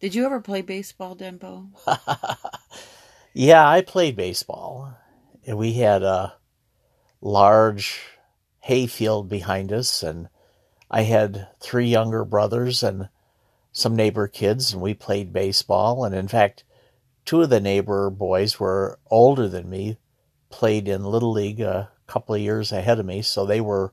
Did 0.00 0.14
you 0.14 0.26
ever 0.26 0.40
play 0.40 0.62
baseball, 0.62 1.14
Denbo? 1.16 1.68
yeah, 3.32 3.66
I 3.66 3.80
played 3.80 4.16
baseball. 4.16 4.94
And 5.46 5.58
we 5.58 5.74
had 5.74 6.02
a 6.02 6.34
large 7.20 8.00
hayfield 8.60 9.28
behind 9.28 9.72
us, 9.72 10.02
and 10.02 10.28
I 10.90 11.02
had 11.02 11.48
three 11.60 11.86
younger 11.86 12.24
brothers 12.24 12.82
and 12.82 13.08
some 13.72 13.96
neighbor 13.96 14.28
kids, 14.28 14.72
and 14.72 14.80
we 14.80 14.94
played 14.94 15.32
baseball. 15.32 16.04
And 16.04 16.14
in 16.14 16.28
fact, 16.28 16.64
two 17.24 17.42
of 17.42 17.50
the 17.50 17.60
neighbor 17.60 18.08
boys 18.08 18.58
were 18.58 18.98
older 19.10 19.48
than 19.48 19.68
me, 19.68 19.98
played 20.48 20.88
in 20.88 21.04
Little 21.04 21.32
League 21.32 21.60
a 21.60 21.90
couple 22.06 22.34
of 22.34 22.40
years 22.40 22.72
ahead 22.72 22.98
of 22.98 23.06
me, 23.06 23.20
so 23.20 23.44
they 23.44 23.60
were 23.60 23.92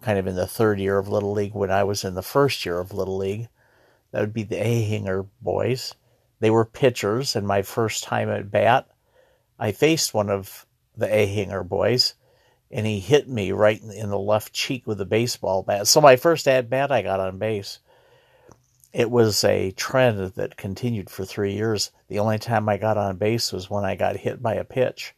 kind 0.00 0.18
of 0.18 0.26
in 0.26 0.36
the 0.36 0.46
third 0.46 0.78
year 0.78 0.98
of 0.98 1.08
Little 1.08 1.32
League 1.32 1.54
when 1.54 1.70
I 1.70 1.84
was 1.84 2.04
in 2.04 2.14
the 2.14 2.22
first 2.22 2.66
year 2.66 2.78
of 2.78 2.92
Little 2.92 3.16
League. 3.16 3.48
That 4.10 4.20
would 4.20 4.34
be 4.34 4.42
the 4.42 4.56
Ahinger 4.56 5.26
boys. 5.40 5.94
They 6.40 6.50
were 6.50 6.64
pitchers, 6.64 7.34
and 7.34 7.46
my 7.46 7.62
first 7.62 8.04
time 8.04 8.28
at 8.28 8.50
bat, 8.50 8.88
I 9.62 9.70
faced 9.70 10.12
one 10.12 10.28
of 10.28 10.66
the 10.96 11.06
Ahinger 11.06 11.68
boys, 11.68 12.14
and 12.68 12.84
he 12.84 12.98
hit 12.98 13.28
me 13.28 13.52
right 13.52 13.80
in- 13.80 13.92
in 13.92 14.10
the 14.10 14.18
left 14.18 14.52
cheek 14.52 14.88
with 14.88 15.00
a 15.00 15.06
baseball 15.06 15.62
bat. 15.62 15.86
So 15.86 16.00
my 16.00 16.16
first 16.16 16.48
at 16.48 16.68
bat, 16.68 16.90
I 16.90 17.02
got 17.02 17.20
on 17.20 17.38
base. 17.38 17.78
It 18.92 19.08
was 19.08 19.44
a 19.44 19.70
trend 19.70 20.34
that 20.34 20.56
continued 20.56 21.10
for 21.10 21.24
three 21.24 21.52
years. 21.54 21.92
The 22.08 22.18
only 22.18 22.40
time 22.40 22.68
I 22.68 22.76
got 22.76 22.98
on 22.98 23.18
base 23.18 23.52
was 23.52 23.70
when 23.70 23.84
I 23.84 23.94
got 23.94 24.16
hit 24.16 24.42
by 24.42 24.54
a 24.54 24.64
pitch. 24.64 25.14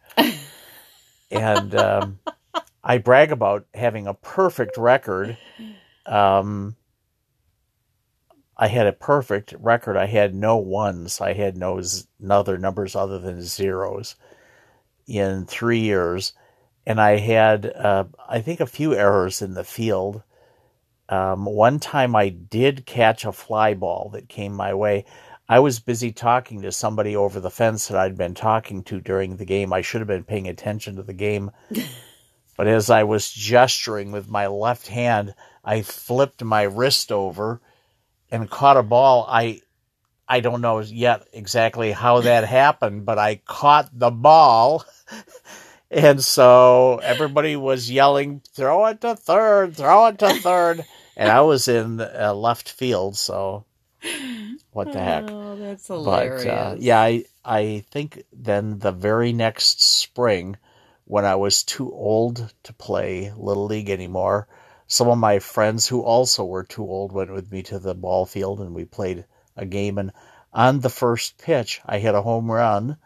and 1.31 1.75
um, 1.75 2.19
I 2.85 2.99
brag 2.99 3.33
about 3.33 3.65
having 3.73 4.07
a 4.07 4.13
perfect 4.13 4.77
record. 4.77 5.39
Um, 6.05 6.77
I 8.59 8.69
had 8.69 8.87
a 8.87 8.93
perfect 8.93 9.55
record. 9.59 9.97
I 9.97 10.05
had 10.05 10.35
no 10.35 10.59
ones. 10.59 11.23
I 11.23 11.33
had 11.33 11.57
no 11.57 11.81
z- 11.81 12.05
other 12.29 12.59
numbers 12.59 12.95
other 12.95 13.19
than 13.19 13.41
zeros. 13.41 14.17
In 15.07 15.47
three 15.47 15.81
years, 15.81 16.33
and 16.87 17.01
I 17.01 17.17
had, 17.19 17.67
uh, 17.67 18.05
I 18.29 18.41
think, 18.41 18.61
a 18.61 18.67
few 18.67 18.95
errors 18.95 19.43
in 19.43 19.55
the 19.55 19.65
field. 19.65 20.23
Um, 21.09 21.45
one 21.45 21.81
time 21.81 22.17
I 22.17 22.31
did 22.31 22.87
catch 22.87 23.25
a 23.25 23.33
fly 23.33 23.75
ball 23.75 24.11
that 24.15 24.29
came 24.29 24.53
my 24.55 24.75
way. 24.75 25.05
I 25.49 25.61
was 25.61 25.79
busy 25.79 26.13
talking 26.13 26.63
to 26.63 26.73
somebody 26.73 27.15
over 27.17 27.39
the 27.39 27.51
fence 27.51 27.89
that 27.89 27.99
I'd 27.99 28.17
been 28.17 28.35
talking 28.35 28.83
to 28.85 29.01
during 29.01 29.37
the 29.37 29.45
game. 29.45 29.73
I 29.73 29.83
should 29.83 30.01
have 30.01 30.09
been 30.09 30.25
paying 30.25 30.49
attention 30.49 30.97
to 30.97 31.03
the 31.03 31.13
game. 31.13 31.51
but 32.57 32.67
as 32.67 32.89
I 32.89 33.03
was 33.03 33.31
gesturing 33.31 34.11
with 34.11 34.29
my 34.29 34.47
left 34.47 34.89
hand, 34.89 35.35
I 35.63 35.83
flipped 35.83 36.43
my 36.43 36.63
wrist 36.63 37.13
over 37.13 37.61
and 38.31 38.51
caught 38.51 38.79
a 38.79 38.83
ball. 38.83 39.27
I 39.29 39.61
I 40.29 40.41
don't 40.41 40.61
know 40.63 40.81
yet 40.81 41.27
exactly 41.33 41.93
how 41.93 42.23
that 42.23 42.45
happened, 42.45 43.05
but 43.07 43.19
I 43.19 43.37
caught 43.47 43.91
the 43.99 44.11
ball. 44.11 44.85
and 45.91 46.23
so 46.25 47.01
everybody 47.03 47.57
was 47.57 47.91
yelling, 47.91 48.43
throw 48.55 48.87
it 48.87 49.01
to 49.03 49.17
third, 49.17 49.77
throw 49.77 50.07
it 50.07 50.19
to 50.21 50.35
third. 50.35 50.85
and 51.17 51.31
I 51.31 51.43
was 51.43 51.69
in 51.69 52.01
uh, 52.01 52.35
left 52.35 52.71
field, 52.71 53.17
so 53.17 53.65
what 54.73 54.93
the 54.93 55.01
heck? 55.01 55.31
Oh, 55.31 55.57
that's 55.57 55.87
hilarious. 55.89 56.45
But 56.45 56.51
uh, 56.51 56.77
yeah, 56.79 57.01
I 57.01 57.25
I 57.45 57.85
think 57.91 58.25
then 58.33 58.79
the 58.79 58.93
very 58.93 59.33
next 59.33 59.83
spring, 59.83 60.57
when 61.05 61.25
I 61.25 61.37
was 61.37 61.63
too 61.65 61.93
old 61.93 62.53
to 62.65 62.73
play 62.73 63.33
little 63.37 63.67
league 63.67 63.91
anymore, 63.91 64.49
some 64.87 65.09
of 65.09 65.19
my 65.19 65.39
friends 65.39 65.87
who 65.89 66.03
also 66.03 66.45
were 66.45 66.65
too 66.65 66.85
old 66.85 67.13
went 67.13 67.33
with 67.33 67.53
me 67.53 67.63
to 67.65 67.79
the 67.79 67.95
ball 67.95 68.27
field 68.27 68.61
and 68.61 68.75
we 68.75 68.85
played 68.85 69.27
a 69.57 69.67
game. 69.67 69.99
And 69.99 70.13
on 70.53 70.81
the 70.81 70.91
first 70.91 71.39
pitch, 71.39 71.81
I 71.85 71.99
hit 71.99 72.15
a 72.15 72.23
home 72.23 72.51
run, 72.51 72.97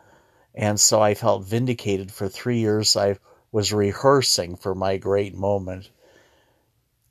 and 0.55 0.79
so 0.79 1.01
I 1.01 1.15
felt 1.15 1.45
vindicated. 1.45 2.13
For 2.13 2.29
three 2.29 2.59
years, 2.59 2.97
I 2.97 3.17
was 3.53 3.73
rehearsing 3.73 4.57
for 4.57 4.75
my 4.75 4.97
great 4.97 5.35
moment. 5.35 5.91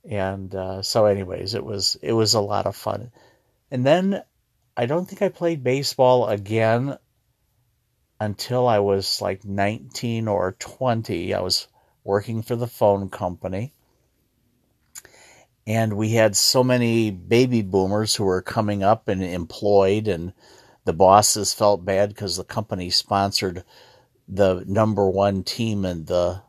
And 0.10 0.54
uh, 0.54 0.82
so, 0.82 1.06
anyways, 1.06 1.54
it 1.54 1.64
was 1.64 1.98
it 2.02 2.14
was 2.14 2.34
a 2.34 2.42
lot 2.42 2.66
of 2.66 2.76
fun. 2.76 3.12
And 3.72 3.86
then 3.86 4.24
I 4.78 4.86
don't 4.86 5.08
think 5.08 5.22
I 5.22 5.30
played 5.30 5.64
baseball 5.64 6.28
again 6.28 6.98
until 8.20 8.68
I 8.68 8.80
was 8.80 9.22
like 9.22 9.44
19 9.44 10.28
or 10.28 10.54
20. 10.54 11.34
I 11.34 11.42
was 11.42 11.68
working 12.04 12.42
for 12.42 12.56
the 12.56 12.68
phone 12.68 13.10
company. 13.10 13.74
And 15.68 15.98
we 15.98 16.12
had 16.12 16.38
so 16.38 16.64
many 16.64 17.12
baby 17.12 17.62
boomers 17.62 18.16
who 18.16 18.24
were 18.24 18.42
coming 18.42 18.84
up 18.84 19.10
and 19.10 19.22
employed, 19.22 20.08
and 20.08 20.32
the 20.86 20.94
bosses 20.94 21.54
felt 21.54 21.84
bad 21.84 22.08
because 22.08 22.38
the 22.38 22.46
company 22.46 22.90
sponsored 22.90 23.66
the 24.30 24.64
number 24.66 25.10
one 25.10 25.44
team 25.44 25.84
in 25.84 26.06
the, 26.06 26.42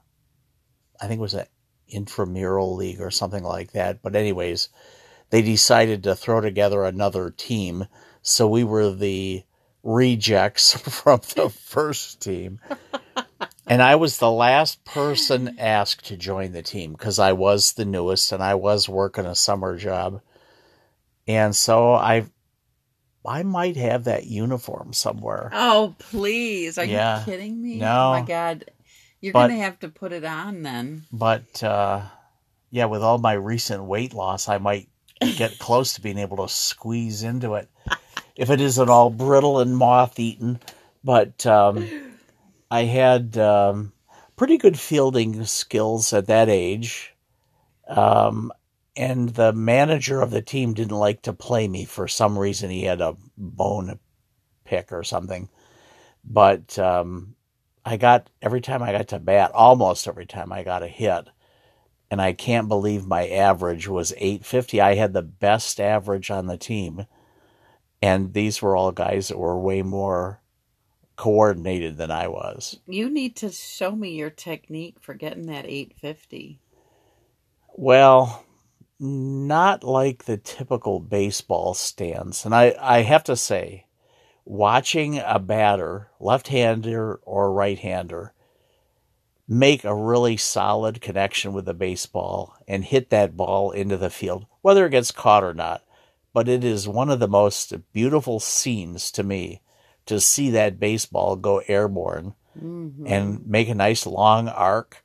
I 1.01 1.09
think 1.09 1.19
it 1.19 1.23
was 1.23 1.35
an 1.35 1.47
intramural 1.89 2.77
league 2.77 3.01
or 3.01 3.11
something 3.11 3.43
like 3.43 3.73
that. 3.73 4.03
But, 4.03 4.15
anyways, 4.15 4.69
they 5.31 5.43
decided 5.43 6.05
to 6.05 6.15
throw 6.15 6.41
together 6.41 6.85
another 6.85 7.31
team. 7.31 7.87
So 8.23 8.47
we 8.47 8.63
were 8.63 8.93
the 8.93 9.43
rejects 9.83 10.75
from 11.03 11.21
the 11.35 11.49
first 11.51 12.23
team. 12.23 12.61
and 13.69 13.83
I 13.83 13.97
was 13.97 14.19
the 14.19 14.31
last 14.31 14.85
person 14.85 15.59
asked 15.59 16.07
to 16.07 16.17
join 16.17 16.53
the 16.53 16.63
team 16.63 16.93
because 16.93 17.19
I 17.19 17.33
was 17.33 17.73
the 17.73 17.85
newest 17.85 18.33
and 18.33 18.43
I 18.43 18.55
was 18.55 18.89
working 18.89 19.27
a 19.27 19.35
summer 19.35 19.77
job. 19.77 20.21
And 21.27 21.55
so 21.55 21.93
I 21.93 22.27
I 23.25 23.43
might 23.43 23.77
have 23.77 24.05
that 24.05 24.27
uniform 24.27 24.93
somewhere. 24.93 25.51
Oh, 25.53 25.95
please. 25.99 26.79
Are 26.79 26.85
yeah. 26.85 27.21
you 27.21 27.25
kidding 27.27 27.63
me? 27.63 27.77
No. 27.77 28.09
Oh 28.09 28.21
my 28.21 28.23
god. 28.23 28.71
You're 29.21 29.33
going 29.33 29.51
to 29.51 29.57
have 29.57 29.81
to 29.81 29.89
put 29.89 30.13
it 30.13 30.25
on 30.25 30.63
then. 30.63 31.03
But 31.13 31.63
uh 31.63 32.03
yeah, 32.71 32.87
with 32.87 33.03
all 33.03 33.19
my 33.19 33.33
recent 33.33 33.85
weight 33.85 34.15
loss, 34.15 34.49
I 34.49 34.59
might 34.59 34.89
get 35.21 35.59
close 35.59 35.95
to 35.95 36.01
being 36.01 36.19
able 36.19 36.47
to 36.47 36.53
squeeze 36.53 37.23
into 37.23 37.55
it 37.55 37.69
if 38.37 38.51
it 38.51 38.61
isn't 38.61 38.89
all 38.89 39.11
brittle 39.11 39.61
and 39.61 39.77
moth 39.77 40.19
eaten. 40.19 40.61
But 41.03 41.47
um, 41.47 41.89
I 42.71 42.83
had 42.83 43.37
um, 43.39 43.93
pretty 44.37 44.59
good 44.59 44.79
fielding 44.79 45.45
skills 45.45 46.13
at 46.13 46.27
that 46.27 46.49
age. 46.49 47.15
Um, 47.89 48.53
and 48.97 49.31
the 49.31 49.53
manager 49.53 50.21
of 50.21 50.31
the 50.31 50.43
team 50.43 50.75
didn't 50.75 50.97
like 50.97 51.23
to 51.23 51.33
play 51.33 51.69
me 51.69 51.85
for 51.85 52.09
some 52.09 52.39
reason. 52.39 52.71
He 52.71 52.83
had 52.83 53.01
a 53.01 53.17
bone 53.37 53.99
pick 54.65 54.93
or 54.93 55.03
something. 55.03 55.49
But 56.25 56.79
um, 56.79 57.37
I 57.85 57.97
got 57.97 58.29
every 58.43 58.61
time 58.61 58.83
I 58.83 58.93
got 58.93 59.09
to 59.09 59.19
bat, 59.19 59.53
almost 59.55 60.07
every 60.07 60.27
time 60.27 60.53
I 60.53 60.63
got 60.63 60.83
a 60.83 60.89
hit, 60.89 61.29
and 62.11 62.21
I 62.21 62.33
can't 62.33 62.69
believe 62.69 63.07
my 63.07 63.29
average 63.29 63.87
was 63.87 64.13
850. 64.17 64.81
I 64.81 64.95
had 64.95 65.13
the 65.13 65.23
best 65.23 65.81
average 65.81 66.31
on 66.31 66.47
the 66.47 66.59
team. 66.59 67.07
And 68.01 68.33
these 68.33 68.63
were 68.63 68.77
all 68.77 68.93
guys 68.93 69.29
that 69.29 69.39
were 69.39 69.59
way 69.59 69.83
more 69.83 70.41
coordinated 71.19 71.97
than 71.97 72.11
I 72.11 72.29
was. 72.29 72.79
You 72.87 73.11
need 73.11 73.37
to 73.37 73.51
show 73.51 73.91
me 73.91 74.13
your 74.13 74.31
technique 74.31 74.97
for 75.01 75.15
getting 75.15 75.47
that 75.47 75.67
850. 75.67 76.61
Well, 77.75 78.47
not 79.01 79.85
like 79.85 80.25
the 80.25 80.39
typical 80.39 81.01
baseball 81.01 81.75
stance. 81.75 82.45
And 82.45 82.55
I, 82.55 82.75
I 82.81 83.03
have 83.03 83.25
to 83.25 83.37
say, 83.37 83.87
watching 84.45 85.19
a 85.19 85.41
batter, 85.41 86.09
left 86.21 86.49
hander 86.49 87.17
or 87.25 87.53
right 87.53 87.79
hander, 87.79 88.33
make 89.49 89.85
a 89.85 89.95
really 89.95 90.37
solid 90.37 91.01
connection 91.01 91.53
with 91.53 91.65
the 91.65 91.75
baseball 91.75 92.55
and 92.69 92.85
hit 92.85 93.11
that 93.11 93.37
ball 93.37 93.73
into 93.73 93.97
the 93.97 94.11
field, 94.11 94.47
whether 94.63 94.87
it 94.87 94.91
gets 94.91 95.11
caught 95.11 95.43
or 95.43 95.55
not. 95.55 95.83
But 96.33 96.49
it 96.49 96.63
is 96.63 96.87
one 96.87 97.11
of 97.11 97.19
the 97.19 97.27
most 97.27 97.75
beautiful 97.93 98.39
scenes 98.39 99.11
to 99.13 99.25
me 99.25 99.63
to 100.09 100.21
see 100.21 100.51
that 100.51 100.81
baseball 100.81 101.37
go 101.37 101.63
airborne 101.67 102.35
mm-hmm. 102.59 103.07
and 103.07 103.47
make 103.47 103.69
a 103.69 103.75
nice 103.75 104.07
long 104.07 104.49
arc. 104.49 105.03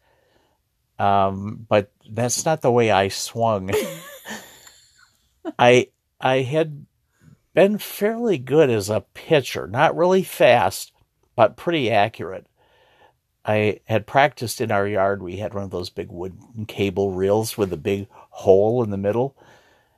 Um, 0.98 1.66
but 1.68 1.92
that's 2.10 2.46
not 2.46 2.62
the 2.62 2.72
way 2.72 2.92
I 2.92 3.10
swung. 3.10 3.72
I 5.60 5.89
I 6.22 6.42
had 6.42 6.86
been 7.54 7.78
fairly 7.78 8.38
good 8.38 8.70
as 8.70 8.89
a 8.89 9.06
pitcher, 9.13 9.68
not 9.68 9.96
really 9.96 10.24
fast, 10.24 10.94
but 11.36 11.58
pretty 11.58 11.92
accurate. 11.92 12.48
I 13.46 13.82
had 13.86 14.08
practiced 14.08 14.62
in 14.62 14.72
our 14.72 14.88
yard. 14.88 15.22
We 15.22 15.38
had 15.38 15.54
one 15.54 15.63
of 15.63 15.72
those 15.72 15.89
big 15.89 16.10
wooden 16.10 16.66
cable 16.66 17.12
reels 17.12 17.58
with 17.58 17.74
a 17.74 17.78
big 17.78 18.08
hole 18.10 18.82
in 18.84 18.89
the 18.89 18.98
middle. 18.98 19.36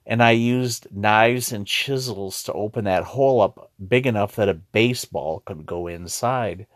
And 0.05 0.21
I 0.21 0.31
used 0.31 0.87
knives 0.91 1.51
and 1.51 1.65
chisels 1.65 2.43
to 2.43 2.53
open 2.53 2.85
that 2.85 3.03
hole 3.03 3.41
up 3.41 3.71
big 3.87 4.05
enough 4.05 4.35
that 4.35 4.49
a 4.49 4.53
baseball 4.53 5.41
could 5.45 5.65
go 5.65 5.87
inside. 5.87 6.67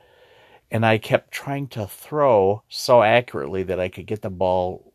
And 0.72 0.86
I 0.86 0.98
kept 0.98 1.32
trying 1.32 1.68
to 1.70 1.88
throw 1.88 2.64
so 2.68 3.04
accurately 3.04 3.64
that 3.64 3.80
I 3.80 3.90
could 3.90 4.08
get 4.08 4.22
the 4.22 4.30
ball 4.30 4.94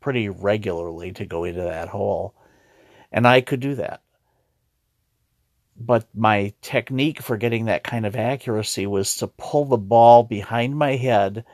pretty 0.00 0.28
regularly 0.28 1.12
to 1.12 1.24
go 1.24 1.44
into 1.44 1.62
that 1.62 1.88
hole. 1.88 2.34
And 3.10 3.26
I 3.26 3.40
could 3.40 3.60
do 3.60 3.74
that 3.76 4.02
but 5.86 6.06
my 6.14 6.52
technique 6.62 7.20
for 7.20 7.36
getting 7.36 7.64
that 7.64 7.82
kind 7.82 8.06
of 8.06 8.14
accuracy 8.14 8.86
was 8.86 9.16
to 9.16 9.26
pull 9.26 9.64
the 9.64 9.76
ball 9.76 10.22
behind 10.22 10.76
my 10.76 10.96
head 10.96 11.44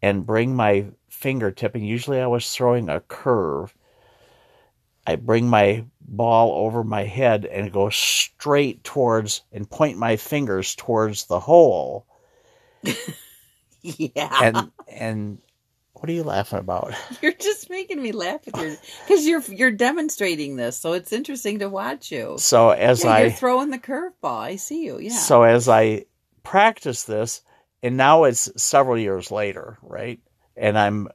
and 0.00 0.26
bring 0.26 0.54
my 0.54 0.86
fingertip, 1.08 1.74
and 1.74 1.86
usually 1.86 2.20
I 2.20 2.26
was 2.26 2.50
throwing 2.50 2.88
a 2.88 3.00
curve. 3.00 3.74
I 5.08 5.16
bring 5.16 5.48
my 5.48 5.86
ball 6.02 6.66
over 6.66 6.84
my 6.84 7.04
head 7.04 7.46
and 7.46 7.72
go 7.72 7.88
straight 7.88 8.84
towards 8.84 9.40
and 9.50 9.68
point 9.68 9.96
my 9.96 10.16
fingers 10.16 10.74
towards 10.74 11.24
the 11.24 11.40
hole. 11.40 12.04
yeah. 13.80 14.38
And 14.42 14.70
and 14.86 15.38
what 15.94 16.10
are 16.10 16.12
you 16.12 16.24
laughing 16.24 16.58
about? 16.58 16.92
You're 17.22 17.32
just 17.32 17.70
making 17.70 18.02
me 18.02 18.12
laugh 18.12 18.44
with 18.44 18.56
your 18.58 18.76
because 19.06 19.26
you're 19.26 19.40
you're 19.48 19.70
demonstrating 19.70 20.56
this, 20.56 20.76
so 20.76 20.92
it's 20.92 21.14
interesting 21.14 21.60
to 21.60 21.70
watch 21.70 22.12
you. 22.12 22.36
So 22.36 22.68
as 22.68 23.02
yeah, 23.02 23.10
I 23.10 23.20
you're 23.22 23.30
throwing 23.30 23.70
the 23.70 23.78
curveball, 23.78 24.40
I 24.40 24.56
see 24.56 24.84
you. 24.84 24.98
Yeah. 24.98 25.12
So 25.16 25.42
as 25.42 25.70
I 25.70 26.04
practice 26.42 27.04
this, 27.04 27.40
and 27.82 27.96
now 27.96 28.24
it's 28.24 28.62
several 28.62 28.98
years 28.98 29.30
later, 29.30 29.78
right? 29.80 30.20
And 30.54 30.78
I'm 30.78 31.08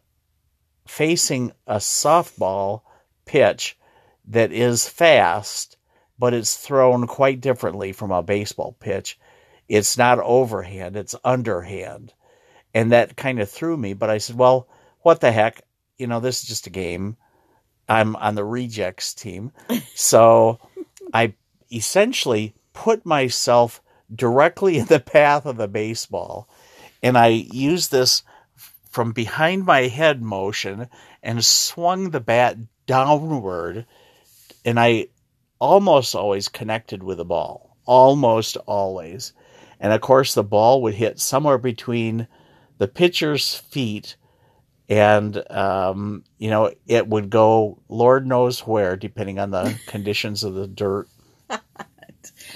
facing 0.88 1.52
a 1.68 1.76
softball 1.76 2.82
pitch 3.26 3.78
that 4.26 4.52
is 4.52 4.88
fast, 4.88 5.78
but 6.18 6.34
it's 6.34 6.56
thrown 6.56 7.08
quite 7.08 7.42
differently 7.42 7.92
from 7.92 8.12
a 8.12 8.24
baseball 8.24 8.76
pitch. 8.80 9.20
It's 9.68 9.98
not 9.98 10.20
overhand; 10.20 10.96
it's 10.96 11.16
underhand 11.24 12.14
and 12.74 12.92
that 12.92 13.16
kind 13.16 13.40
of 13.40 13.50
threw 13.50 13.78
me. 13.78 13.94
But 13.94 14.10
I 14.10 14.18
said, 14.18 14.38
well, 14.38 14.68
what 15.02 15.22
the 15.22 15.32
heck? 15.32 15.62
You 15.98 16.08
know, 16.08 16.20
this 16.20 16.42
is 16.42 16.48
just 16.48 16.68
a 16.68 16.72
game. 16.72 17.18
I'm 17.88 18.16
on 18.16 18.36
the 18.36 18.46
rejects 18.46 19.14
team. 19.14 19.52
So 19.94 20.60
I 21.14 21.34
essentially 21.72 22.56
put 22.74 23.06
myself 23.06 23.82
directly 24.14 24.78
in 24.78 24.86
the 24.86 25.00
path 25.00 25.46
of 25.46 25.58
the 25.58 25.68
baseball 25.68 26.48
and 27.02 27.18
I 27.18 27.28
used 27.28 27.92
this 27.92 28.24
from 28.90 29.12
behind 29.12 29.66
my 29.66 29.82
head 29.82 30.22
motion 30.22 30.88
and 31.22 31.44
swung 31.44 32.12
the 32.12 32.20
bat 32.20 32.58
downward, 32.86 33.86
and 34.66 34.80
I 34.80 35.08
almost 35.60 36.16
always 36.16 36.48
connected 36.48 37.04
with 37.04 37.18
the 37.18 37.26
ball. 37.26 37.78
Almost 37.86 38.58
always. 38.66 39.34
And 39.80 39.92
of 39.92 40.02
course, 40.02 40.34
the 40.34 40.44
ball 40.44 40.82
would 40.84 40.94
hit 40.94 41.20
somewhere 41.20 41.58
between 41.58 42.28
the 42.78 42.88
pitcher's 42.88 43.56
feet 43.56 44.16
and 44.90 45.52
um, 45.52 46.24
you 46.38 46.50
know 46.50 46.72
it 46.88 47.08
would 47.08 47.30
go 47.30 47.80
lord 47.88 48.28
knows 48.28 48.60
where 48.62 48.96
depending 48.96 49.40
on 49.40 49.52
the 49.52 49.80
conditions 49.88 50.44
of 50.44 50.54
the 50.54 50.68
dirt 50.68 51.08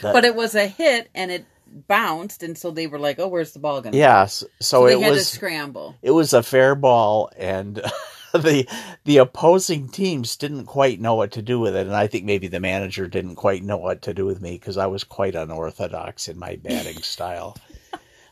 but 0.01 0.25
it 0.25 0.35
was 0.35 0.55
a 0.55 0.67
hit 0.67 1.09
and 1.15 1.31
it 1.31 1.45
bounced 1.87 2.43
and 2.43 2.57
so 2.57 2.71
they 2.71 2.87
were 2.87 2.99
like 2.99 3.19
oh 3.19 3.27
where's 3.27 3.53
the 3.53 3.59
ball 3.59 3.81
going 3.81 3.93
yes 3.93 4.35
so, 4.35 4.47
so 4.59 4.85
they 4.85 4.93
it 4.93 5.01
had 5.01 5.11
was 5.11 5.27
scramble 5.27 5.95
it 6.01 6.11
was 6.11 6.33
a 6.33 6.43
fair 6.43 6.75
ball 6.75 7.29
and 7.37 7.81
the 8.33 8.67
the 9.05 9.17
opposing 9.17 9.89
teams 9.89 10.35
didn't 10.35 10.65
quite 10.65 10.99
know 10.99 11.15
what 11.15 11.31
to 11.31 11.41
do 11.41 11.59
with 11.59 11.75
it 11.75 11.87
and 11.87 11.95
i 11.95 12.07
think 12.07 12.25
maybe 12.25 12.47
the 12.47 12.59
manager 12.59 13.07
didn't 13.07 13.35
quite 13.35 13.63
know 13.63 13.77
what 13.77 14.01
to 14.01 14.13
do 14.13 14.25
with 14.25 14.41
me 14.41 14.51
because 14.53 14.77
i 14.77 14.85
was 14.85 15.03
quite 15.03 15.35
unorthodox 15.35 16.27
in 16.27 16.37
my 16.37 16.55
batting 16.57 16.97
style. 17.01 17.57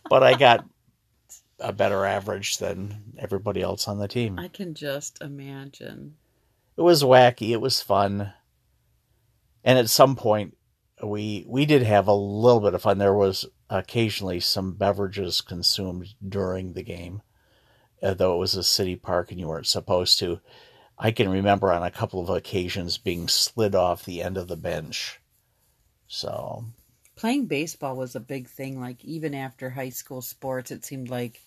But 0.10 0.24
i 0.24 0.36
got 0.36 0.66
a 1.60 1.74
better 1.74 2.06
average 2.06 2.58
than 2.58 3.14
everybody 3.18 3.62
else 3.62 3.88
on 3.88 4.00
the 4.00 4.08
team. 4.08 4.38
I 4.40 4.50
can 4.50 4.74
just 4.74 5.22
imagine. 5.22 6.16
It 6.78 6.82
was 6.82 7.04
wacky. 7.04 7.52
It 7.52 7.62
was 7.62 7.82
fun. 7.82 8.34
And 9.64 9.80
at 9.80 9.90
some 9.90 10.16
point 10.16 10.58
we 11.04 11.46
we 11.48 11.66
did 11.66 11.84
have 11.84 12.08
a 12.08 12.14
little 12.14 12.60
bit 12.60 12.74
of 12.74 12.82
fun. 12.82 12.98
There 12.98 13.14
was 13.14 13.46
occasionally 13.70 14.40
some 14.40 14.74
beverages 14.74 15.42
consumed 15.42 16.14
during 16.28 16.74
the 16.74 16.84
game 16.84 17.22
Uh, 18.02 18.14
though 18.14 18.36
it 18.36 18.40
was 18.40 18.56
a 18.56 18.64
city 18.64 18.96
park 18.96 19.32
and 19.32 19.40
you 19.40 19.48
weren't 19.48 19.68
supposed 19.68 20.20
to. 20.20 20.40
I 20.98 21.12
can 21.12 21.30
remember 21.30 21.72
on 21.72 21.84
a 21.84 21.92
couple 21.92 22.22
of 22.22 22.30
occasions 22.30 22.98
being 22.98 23.28
slid 23.28 23.76
off 23.76 24.06
the 24.06 24.22
end 24.22 24.38
of 24.38 24.48
the 24.48 24.56
bench. 24.56 25.20
So 26.08 26.66
playing 27.16 27.48
baseball 27.48 27.96
was 27.96 28.16
a 28.16 28.20
big 28.20 28.48
thing. 28.48 28.80
Like 28.80 29.04
even 29.04 29.34
after 29.34 29.70
high 29.70 29.90
school 29.90 30.22
sports, 30.22 30.72
it 30.72 30.86
seemed 30.86 31.10
like 31.10 31.42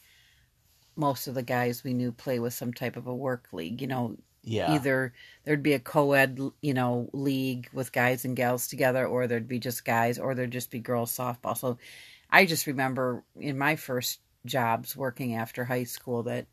most 0.97 1.29
of 1.29 1.35
the 1.35 1.43
guys 1.43 1.85
we 1.85 1.95
knew 1.95 2.13
play 2.13 2.39
with 2.39 2.53
some 2.53 2.73
type 2.73 2.97
of 2.97 3.07
a 3.07 3.15
work 3.15 3.49
league. 3.53 3.81
You 3.81 3.87
know, 3.87 4.17
yeah. 4.43 4.73
either 4.73 5.15
there'd 5.45 5.63
be 5.63 5.75
a 5.75 5.79
co-ed, 5.79 6.39
you 6.61 6.75
know, 6.75 7.09
league 7.13 7.69
with 7.73 7.93
guys 7.93 8.25
and 8.25 8.37
gals 8.37 8.69
together, 8.69 9.07
or 9.07 9.27
there'd 9.27 9.49
be 9.49 9.61
just 9.61 9.85
guys, 9.85 10.19
or 10.19 10.35
there'd 10.35 10.51
just 10.51 10.71
be 10.71 10.81
girls 10.81 11.17
softball. 11.17 11.57
So 11.57 11.79
I 12.31 12.47
just 12.47 12.67
remember 12.67 13.25
in 13.37 13.57
my 13.57 13.77
first 13.77 14.21
jobs 14.49 14.97
working 14.97 15.35
after 15.35 15.65
high 15.65 15.85
school 15.85 16.25
that 16.25 16.47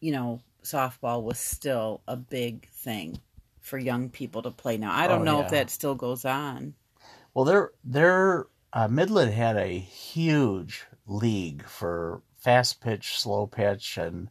you 0.00 0.12
know 0.12 0.40
softball 0.62 1.22
was 1.22 1.38
still 1.38 2.02
a 2.06 2.16
big 2.16 2.68
thing 2.70 3.18
for 3.60 3.78
young 3.78 4.08
people 4.10 4.42
to 4.42 4.50
play 4.50 4.76
now. 4.76 4.92
I 4.92 5.06
don't 5.06 5.22
oh, 5.22 5.24
know 5.24 5.38
yeah. 5.38 5.44
if 5.44 5.50
that 5.52 5.70
still 5.70 5.94
goes 5.94 6.24
on. 6.24 6.74
Well 7.34 7.44
there 7.44 7.70
there 7.84 8.46
uh, 8.72 8.88
midland 8.88 9.32
had 9.32 9.56
a 9.56 9.78
huge 9.78 10.84
league 11.06 11.64
for 11.64 12.22
fast 12.36 12.80
pitch 12.80 13.18
slow 13.18 13.46
pitch 13.46 13.96
and 13.98 14.30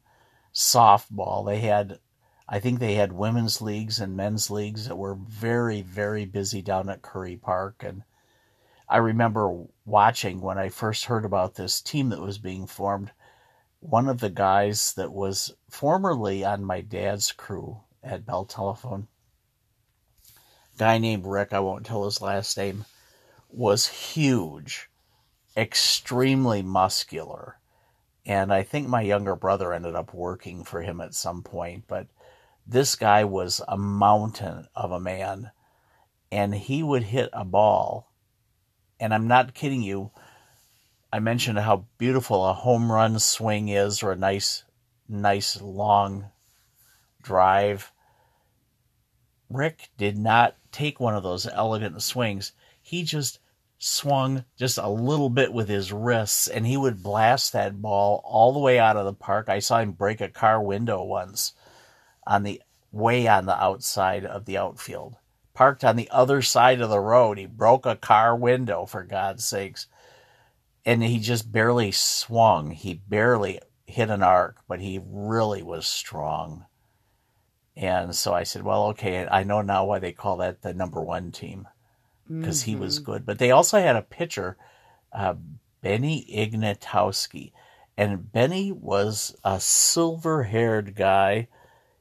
softball. 0.54 1.46
They 1.46 1.60
had 1.60 2.00
i 2.48 2.60
think 2.60 2.80
they 2.80 2.96
had 2.96 3.14
women's 3.14 3.62
leagues 3.62 4.00
and 4.00 4.18
men's 4.18 4.50
leagues 4.50 4.88
that 4.88 4.98
were 4.98 5.16
very 5.16 5.84
very 5.84 6.26
busy 6.26 6.62
down 6.62 6.90
at 6.90 7.04
Currie 7.04 7.38
park 7.38 7.84
and 7.86 8.04
I 8.90 8.98
remember 8.98 9.66
watching 9.86 10.42
when 10.42 10.58
I 10.58 10.70
first 10.70 11.06
heard 11.06 11.24
about 11.24 11.54
this 11.54 11.80
team 11.80 12.10
that 12.10 12.22
was 12.22 12.40
being 12.40 12.66
formed. 12.66 13.12
One 13.82 14.10
of 14.10 14.20
the 14.20 14.32
guys 14.32 14.94
that 14.94 15.14
was 15.14 15.54
formerly 15.70 16.44
on 16.44 16.66
my 16.66 16.82
dad's 16.82 17.32
crew 17.32 17.82
at 18.04 18.26
Bell 18.26 18.46
Telephone, 18.46 19.08
guy 20.78 20.98
named 20.98 21.28
Rick, 21.28 21.54
I 21.54 21.60
won't 21.60 21.86
tell 21.86 22.06
his 22.06 22.20
last 22.20 22.58
name, 22.58 22.86
was 23.48 23.88
huge, 23.88 24.90
extremely 25.56 26.64
muscular. 26.64 27.60
And 28.26 28.52
I 28.52 28.64
think 28.64 28.88
my 28.88 29.02
younger 29.02 29.36
brother 29.36 29.72
ended 29.72 29.96
up 29.96 30.16
working 30.16 30.64
for 30.64 30.82
him 30.82 31.00
at 31.00 31.14
some 31.14 31.44
point, 31.44 31.84
but 31.88 32.08
this 32.66 32.96
guy 32.96 33.24
was 33.24 33.62
a 33.68 33.78
mountain 33.78 34.68
of 34.76 34.92
a 34.92 35.00
man. 35.00 35.52
And 36.32 36.54
he 36.54 36.84
would 36.84 37.04
hit 37.04 37.30
a 37.34 37.46
ball 37.46 38.09
and 39.00 39.14
I'm 39.14 39.28
not 39.28 39.54
kidding 39.54 39.82
you. 39.82 40.12
I 41.12 41.20
mentioned 41.20 41.58
how 41.60 41.86
beautiful 41.98 42.46
a 42.46 42.54
home 42.54 42.92
run 42.92 43.20
swing 43.20 43.70
is, 43.70 44.04
or 44.04 44.12
a 44.12 44.16
nice, 44.16 44.64
nice 45.08 45.60
long 45.62 46.26
drive. 47.22 47.92
Rick 49.50 49.90
did 49.98 50.18
not 50.18 50.56
take 50.72 51.00
one 51.00 51.16
of 51.16 51.24
those 51.24 51.48
elegant 51.48 52.02
swings. 52.04 52.52
He 52.82 53.04
just 53.04 53.40
swung 53.80 54.46
just 54.58 54.78
a 54.78 54.90
little 54.90 55.30
bit 55.30 55.52
with 55.52 55.68
his 55.68 55.92
wrists, 55.92 56.48
and 56.48 56.68
he 56.68 56.78
would 56.78 57.02
blast 57.02 57.54
that 57.54 57.82
ball 57.82 58.22
all 58.24 58.54
the 58.54 58.60
way 58.60 58.78
out 58.78 58.98
of 58.98 59.06
the 59.06 59.14
park. 59.14 59.50
I 59.50 59.60
saw 59.60 59.80
him 59.80 59.94
break 59.94 60.22
a 60.22 60.30
car 60.30 60.62
window 60.62 61.04
once 61.04 61.54
on 62.28 62.44
the 62.44 62.62
way 62.92 63.28
on 63.28 63.46
the 63.46 63.56
outside 63.56 64.26
of 64.26 64.46
the 64.46 64.58
outfield 64.58 65.16
parked 65.60 65.84
on 65.84 65.98
the 65.98 66.10
other 66.10 66.42
side 66.42 66.80
of 66.80 66.90
the 66.90 67.02
road. 67.02 67.38
He 67.38 67.46
broke 67.46 67.86
a 67.86 67.98
car 67.98 68.34
window, 68.34 68.86
for 68.86 69.04
God's 69.04 69.44
sakes. 69.44 69.88
And 70.86 71.04
he 71.04 71.20
just 71.20 71.52
barely 71.52 71.92
swung. 71.92 72.72
He 72.72 72.94
barely 72.94 73.60
hit 73.86 74.10
an 74.10 74.24
arc, 74.24 74.62
but 74.70 74.80
he 74.80 75.02
really 75.06 75.62
was 75.62 75.86
strong. 75.86 76.66
And 77.76 78.16
so 78.16 78.34
I 78.34 78.44
said, 78.44 78.64
well, 78.64 78.86
okay, 78.92 79.28
I 79.30 79.44
know 79.44 79.62
now 79.62 79.84
why 79.84 80.00
they 80.00 80.14
call 80.14 80.38
that 80.38 80.62
the 80.62 80.74
number 80.74 81.02
one 81.02 81.34
team 81.34 81.68
because 82.30 82.62
mm-hmm. 82.62 82.72
he 82.72 82.76
was 82.78 82.96
mm-hmm. 82.96 83.12
good. 83.12 83.26
But 83.26 83.40
they 83.40 83.52
also 83.52 83.82
had 83.82 83.98
a 83.98 84.02
pitcher, 84.02 84.56
uh, 85.12 85.34
Benny 85.82 86.26
Ignatowski. 86.34 87.52
And 87.98 88.32
Benny 88.32 88.72
was 88.72 89.36
a 89.44 89.60
silver 89.60 90.44
haired 90.44 90.96
guy 90.96 91.50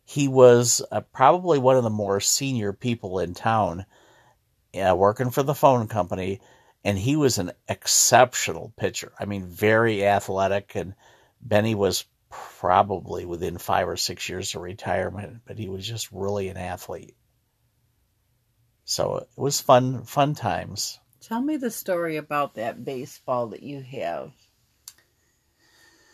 he 0.09 0.27
was 0.27 0.81
uh, 0.90 1.03
probably 1.12 1.59
one 1.59 1.77
of 1.77 1.83
the 1.83 1.90
more 1.90 2.18
senior 2.18 2.73
people 2.73 3.18
in 3.18 3.35
town 3.35 3.85
uh, 4.75 4.97
working 4.97 5.29
for 5.29 5.42
the 5.42 5.55
phone 5.55 5.87
company 5.87 6.40
and 6.83 6.97
he 6.97 7.14
was 7.14 7.37
an 7.37 7.53
exceptional 7.68 8.73
pitcher. 8.79 9.12
I 9.21 9.27
mean 9.27 9.44
very 9.44 10.07
athletic 10.07 10.75
and 10.77 10.94
benny 11.42 11.75
was 11.75 12.07
probably 12.31 13.27
within 13.27 13.59
five 13.59 13.87
or 13.87 13.99
six 13.99 14.31
years 14.31 14.55
of 14.55 14.62
retirement 14.62 15.42
but 15.44 15.59
he 15.59 15.68
was 15.68 15.87
just 15.87 16.11
really 16.11 16.49
an 16.49 16.57
athlete. 16.57 17.14
So 18.87 19.18
it 19.18 19.29
was 19.37 19.61
fun 19.61 20.05
fun 20.05 20.35
times. 20.35 20.99
Tell 21.21 21.42
me 21.42 21.59
the 21.59 21.71
story 21.71 22.16
about 22.16 22.55
that 22.55 22.83
baseball 22.83 23.49
that 23.49 23.62
you 23.62 23.83
have 23.83 24.33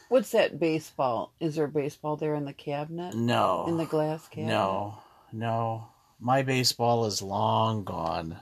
What's 0.09 0.31
that 0.33 0.61
baseball? 0.61 1.33
Is 1.41 1.57
there 1.57 1.65
a 1.65 1.69
baseball 1.69 2.17
there 2.17 2.35
in 2.35 2.45
the 2.45 2.53
cabinet? 2.53 3.15
No. 3.15 3.65
In 3.69 3.77
the 3.77 3.87
glass 3.87 4.29
cabinet? 4.29 4.49
No. 4.49 4.99
No. 5.33 5.89
My 6.21 6.43
baseball 6.43 7.07
is 7.07 7.23
long 7.23 7.85
gone. 7.85 8.39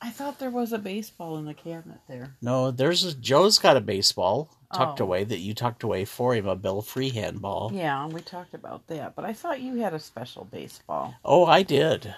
I 0.00 0.10
thought 0.10 0.38
there 0.38 0.50
was 0.50 0.72
a 0.72 0.78
baseball 0.78 1.38
in 1.38 1.46
the 1.46 1.54
cabinet 1.54 2.00
there. 2.08 2.36
No, 2.42 2.70
there's 2.70 3.04
a 3.04 3.14
Joe's 3.14 3.58
got 3.58 3.78
a 3.78 3.80
baseball 3.80 4.50
tucked 4.74 5.00
oh. 5.00 5.04
away 5.04 5.24
that 5.24 5.38
you 5.38 5.54
tucked 5.54 5.82
away 5.82 6.04
for 6.04 6.34
him, 6.34 6.46
a 6.46 6.54
Bill 6.54 6.82
Freehan 6.82 7.38
ball. 7.38 7.70
Yeah, 7.72 8.06
we 8.06 8.20
talked 8.20 8.52
about 8.52 8.86
that, 8.88 9.14
but 9.16 9.24
I 9.24 9.32
thought 9.32 9.62
you 9.62 9.76
had 9.76 9.94
a 9.94 9.98
special 9.98 10.44
baseball. 10.44 11.14
Oh, 11.24 11.46
I 11.46 11.62
did. 11.62 12.14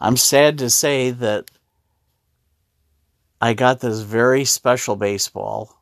I'm 0.00 0.16
sad 0.16 0.58
to 0.58 0.68
say 0.68 1.10
that 1.12 1.48
I 3.40 3.54
got 3.54 3.78
this 3.78 4.00
very 4.00 4.44
special 4.44 4.96
baseball 4.96 5.77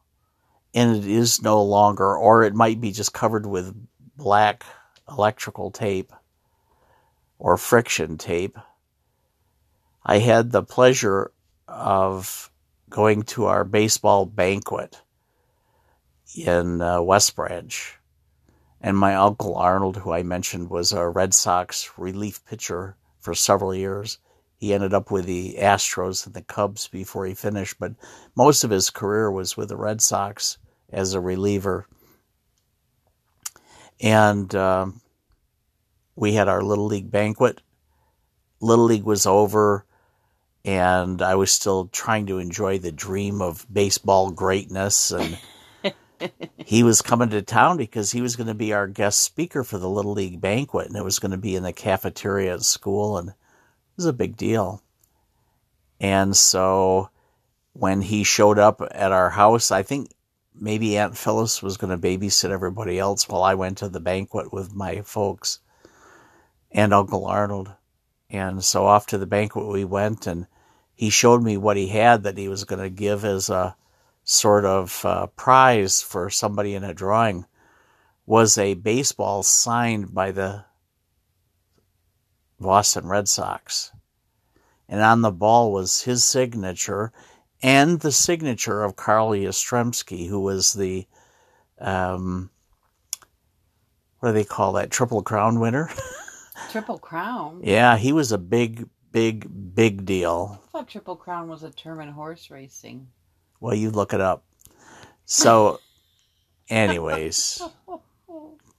and 0.77 0.95
it 0.95 1.07
is 1.07 1.41
no 1.41 1.63
longer, 1.63 2.15
or 2.15 2.45
it 2.45 2.55
might 2.55 2.83
be 2.83 2.93
just 2.93 3.15
covered 3.15 3.47
with 3.47 3.75
black 4.15 4.63
electrical 5.09 5.71
tape 5.71 6.13
or 7.39 7.57
friction 7.57 8.19
tape. 8.19 8.59
I 10.05 10.19
had 10.19 10.53
the 10.53 10.63
pleasure 10.63 11.33
of 11.67 12.51
going 12.91 13.23
to 13.23 13.47
our 13.47 13.65
baseball 13.65 14.27
banquet 14.27 15.01
in 16.35 16.83
uh, 16.83 17.01
West 17.01 17.35
Branch. 17.35 17.95
And 18.83 18.99
my 18.99 19.15
uncle 19.15 19.57
Arnold, 19.57 19.97
who 19.97 20.13
I 20.13 20.23
mentioned 20.25 20.69
was 20.69 20.93
a 20.93 21.09
Red 21.09 21.33
Sox 21.33 21.91
relief 21.97 22.45
pitcher 22.45 22.97
for 23.19 23.35
several 23.35 23.75
years, 23.75 24.19
he 24.59 24.75
ended 24.75 24.93
up 24.93 25.11
with 25.11 25.25
the 25.25 25.57
Astros 25.59 26.27
and 26.27 26.35
the 26.35 26.43
Cubs 26.43 26.87
before 26.87 27.25
he 27.25 27.33
finished, 27.33 27.77
but 27.79 27.93
most 28.37 28.63
of 28.63 28.71
his 28.71 28.91
career 28.91 29.31
was 29.31 29.57
with 29.57 29.71
the 29.71 29.77
Red 29.77 30.03
Sox 30.03 30.59
as 30.91 31.15
a 31.15 31.21
reliever. 31.21 31.87
And 34.01 34.55
um, 34.55 35.01
we 36.15 36.35
had 36.35 36.49
our 36.49 36.63
Little 36.63 36.87
League 36.87 37.11
banquet. 37.11 37.61
Little 38.61 38.87
League 38.87 39.05
was 39.05 39.27
over, 39.27 39.85
and 40.65 41.21
I 41.21 41.35
was 41.35 41.53
still 41.53 41.89
trying 41.89 42.27
to 42.27 42.39
enjoy 42.39 42.79
the 42.79 42.93
dream 42.93 43.43
of 43.43 43.67
baseball 43.71 44.31
greatness. 44.31 45.13
And 45.13 45.39
he 46.57 46.83
was 46.83 47.03
coming 47.03 47.31
to 47.31 47.43
town 47.43 47.77
because 47.77 48.11
he 48.11 48.23
was 48.23 48.37
going 48.37 48.47
to 48.47 48.55
be 48.55 48.73
our 48.73 48.87
guest 48.87 49.23
speaker 49.23 49.63
for 49.63 49.79
the 49.79 49.89
Little 49.89 50.13
League 50.13 50.41
banquet, 50.41 50.89
and 50.89 50.97
it 50.97 51.05
was 51.05 51.19
going 51.19 51.33
to 51.33 51.39
be 51.39 51.55
in 51.55 51.63
the 51.63 51.73
cafeteria 51.73 52.55
at 52.55 52.63
school, 52.63 53.19
and 53.19 53.31
it 53.31 53.35
was 53.97 54.07
a 54.07 54.13
big 54.13 54.37
deal. 54.37 54.83
And 56.01 56.37
so 56.37 57.11
when 57.73 58.01
he 58.01 58.25
showed 58.25 58.59
up 58.59 58.83
at 58.91 59.13
our 59.13 59.31
house, 59.31 59.71
I 59.71 59.83
think 59.83 60.11
maybe 60.59 60.97
Aunt 60.99 61.17
Phyllis 61.17 61.63
was 61.63 61.77
going 61.77 61.91
to 61.91 62.09
babysit 62.09 62.51
everybody 62.51 62.99
else 62.99 63.29
while 63.29 63.43
I 63.43 63.55
went 63.55 63.79
to 63.79 63.89
the 63.89 64.01
banquet 64.01 64.53
with 64.53 64.75
my 64.75 65.03
folks 65.03 65.61
and 66.71 66.93
Uncle 66.93 67.27
Arnold. 67.27 67.73
And 68.29 68.65
so 68.65 68.87
off 68.87 69.07
to 69.09 69.19
the 69.19 69.27
banquet 69.27 69.67
we 69.67 69.85
went, 69.85 70.27
and 70.27 70.47
he 70.95 71.11
showed 71.11 71.43
me 71.43 71.57
what 71.57 71.77
he 71.77 71.89
had 71.89 72.25
that 72.25 72.39
he 72.39 72.49
was 72.49 72.65
going 72.65 72.83
to 72.83 72.91
give 72.91 73.25
as 73.25 73.49
a 73.49 73.77
sort 74.25 74.65
of 74.65 75.05
uh, 75.05 75.27
prize 75.29 76.03
for 76.03 76.29
somebody 76.29 76.75
in 76.75 76.83
a 76.83 76.93
drawing 76.93 77.47
was 78.27 78.59
a 78.59 78.75
baseball 78.75 79.45
signed 79.45 80.13
by 80.13 80.33
the 80.33 80.65
Boston 82.59 83.07
Red 83.07 83.29
Sox. 83.29 83.93
And 84.89 85.01
on 85.01 85.23
the 85.23 85.31
ball 85.31 85.73
was 85.73 86.03
his 86.03 86.25
signature 86.25 87.13
and 87.63 88.01
the 88.01 88.13
signature 88.13 88.83
of 88.83 88.97
Carl 88.97 89.31
Yastrzemski, 89.31 90.29
who 90.29 90.41
was 90.41 90.73
the, 90.75 91.07
um, 91.79 92.51
what 94.21 94.31
do 94.31 94.35
they 94.35 94.45
call 94.45 94.73
that, 94.75 94.91
Triple 94.91 95.23
Crown 95.23 95.61
winner? 95.61 95.91
Triple 96.71 96.99
Crown? 96.99 97.61
yeah, 97.63 97.97
he 97.97 98.13
was 98.13 98.33
a 98.33 98.39
big, 98.39 98.89
big, 99.13 99.75
big 99.75 100.05
deal. 100.05 100.61
I 100.69 100.79
thought 100.79 100.89
Triple 100.89 101.17
Crown 101.17 101.49
was 101.49 101.63
a 101.63 101.71
term 101.71 102.01
in 102.01 102.09
horse 102.09 102.51
racing. 102.51 103.09
Well, 103.61 103.75
you 103.75 103.91
look 103.91 104.13
it 104.13 104.21
up. 104.21 104.45
So, 105.25 105.81
anyways, 106.69 107.63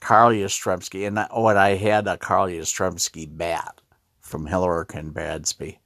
Carl 0.00 0.30
Yastrzemski, 0.30 1.06
and 1.06 1.18
I, 1.18 1.26
what 1.32 1.56
I 1.56 1.74
had 1.74 2.06
a 2.06 2.16
Carl 2.16 2.46
Yastrzemski 2.48 3.26
bat 3.36 3.80
from 4.20 4.46
Hillerich 4.46 4.94
and 4.94 5.12
Bradsby. 5.12 5.78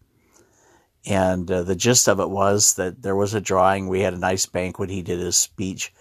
And 1.05 1.51
uh, 1.51 1.63
the 1.65 1.75
gist 1.75 2.09
of 2.09 2.21
it 2.21 2.31
was 2.31 2.75
that 2.75 3.03
there 3.03 3.17
was 3.17 3.35
a 3.35 3.41
drawing. 3.41 3.89
We 3.89 4.01
had 4.01 4.15
a 4.15 4.19
nice 4.19 4.47
banquet. 4.47 4.91
He 4.91 5.03
did 5.03 5.19
his 5.19 5.37
speech. 5.37 5.93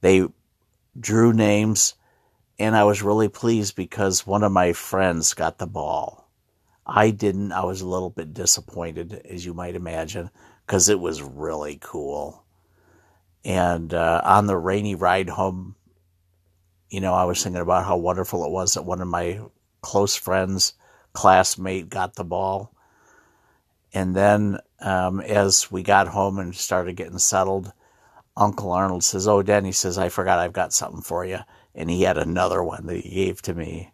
They 0.00 0.26
drew 0.98 1.32
names, 1.32 1.94
and 2.58 2.74
I 2.74 2.84
was 2.84 3.02
really 3.02 3.28
pleased 3.28 3.76
because 3.76 4.26
one 4.26 4.42
of 4.42 4.52
my 4.52 4.72
friends 4.72 5.34
got 5.34 5.58
the 5.58 5.66
ball. 5.66 6.30
I 6.86 7.10
didn't. 7.10 7.52
I 7.52 7.64
was 7.64 7.82
a 7.82 7.88
little 7.88 8.08
bit 8.08 8.32
disappointed, 8.32 9.20
as 9.28 9.44
you 9.44 9.52
might 9.52 9.74
imagine, 9.74 10.30
because 10.66 10.88
it 10.88 10.98
was 10.98 11.20
really 11.20 11.78
cool. 11.82 12.44
And 13.44 13.92
uh, 13.92 14.22
on 14.24 14.46
the 14.46 14.56
rainy 14.56 14.94
ride 14.94 15.28
home, 15.28 15.76
you 16.88 17.00
know, 17.00 17.12
I 17.12 17.24
was 17.24 17.42
thinking 17.42 17.60
about 17.60 17.84
how 17.84 17.98
wonderful 17.98 18.44
it 18.44 18.50
was 18.50 18.74
that 18.74 18.84
one 18.84 19.02
of 19.02 19.08
my 19.08 19.40
close 19.82 20.16
friends, 20.16 20.72
classmate, 21.12 21.90
got 21.90 22.14
the 22.14 22.24
ball. 22.24 22.74
And 23.92 24.14
then 24.14 24.58
um, 24.80 25.20
as 25.20 25.70
we 25.70 25.82
got 25.82 26.08
home 26.08 26.38
and 26.38 26.54
started 26.54 26.96
getting 26.96 27.18
settled, 27.18 27.72
Uncle 28.36 28.72
Arnold 28.72 29.02
says, 29.02 29.26
Oh, 29.26 29.42
Denny 29.42 29.72
says, 29.72 29.98
I 29.98 30.08
forgot 30.08 30.38
I've 30.38 30.52
got 30.52 30.72
something 30.72 31.02
for 31.02 31.24
you. 31.24 31.38
And 31.74 31.90
he 31.90 32.02
had 32.02 32.18
another 32.18 32.62
one 32.62 32.86
that 32.86 33.00
he 33.00 33.10
gave 33.26 33.42
to 33.42 33.54
me. 33.54 33.92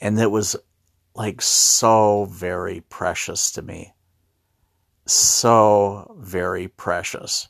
And 0.00 0.18
it 0.18 0.30
was 0.30 0.56
like 1.14 1.42
so 1.42 2.26
very 2.26 2.80
precious 2.80 3.50
to 3.52 3.62
me. 3.62 3.94
So 5.06 6.16
very 6.18 6.68
precious. 6.68 7.48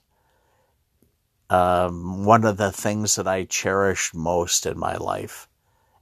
Um, 1.49 2.25
one 2.25 2.45
of 2.45 2.57
the 2.57 2.71
things 2.71 3.17
that 3.17 3.27
I 3.27 3.45
cherished 3.45 4.15
most 4.15 4.67
in 4.67 4.79
my 4.79 4.97
life 4.97 5.49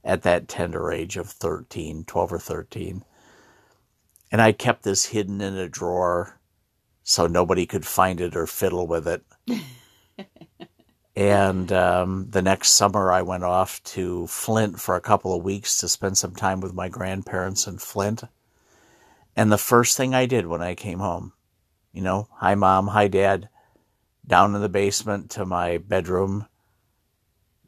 at 0.03 0.21
that 0.21 0.47
tender 0.47 0.91
age 0.91 1.17
of 1.17 1.27
13, 1.29 2.05
12 2.05 2.33
or 2.33 2.39
13 2.39 3.03
and 4.31 4.41
I 4.41 4.51
kept 4.51 4.83
this 4.83 5.05
hidden 5.07 5.41
in 5.41 5.55
a 5.55 5.67
drawer 5.67 6.39
so 7.03 7.25
nobody 7.27 7.65
could 7.65 7.85
find 7.85 8.21
it 8.21 8.35
or 8.35 8.45
fiddle 8.45 8.85
with 8.85 9.07
it. 9.07 9.23
and 11.15 11.71
um, 11.71 12.27
the 12.29 12.41
next 12.41 12.71
summer, 12.71 13.11
I 13.11 13.23
went 13.23 13.43
off 13.43 13.83
to 13.85 14.27
Flint 14.27 14.79
for 14.79 14.95
a 14.95 15.01
couple 15.01 15.35
of 15.35 15.43
weeks 15.43 15.77
to 15.77 15.89
spend 15.89 16.17
some 16.17 16.35
time 16.35 16.61
with 16.61 16.73
my 16.73 16.87
grandparents 16.87 17.65
in 17.65 17.79
Flint. 17.79 18.23
And 19.35 19.51
the 19.51 19.57
first 19.57 19.97
thing 19.97 20.13
I 20.13 20.25
did 20.25 20.45
when 20.45 20.61
I 20.61 20.75
came 20.75 20.99
home, 20.99 21.33
you 21.91 22.01
know, 22.01 22.27
hi 22.33 22.55
mom, 22.55 22.87
hi 22.87 23.07
dad, 23.07 23.49
down 24.27 24.53
in 24.53 24.61
the 24.61 24.69
basement 24.69 25.31
to 25.31 25.45
my 25.45 25.77
bedroom 25.77 26.45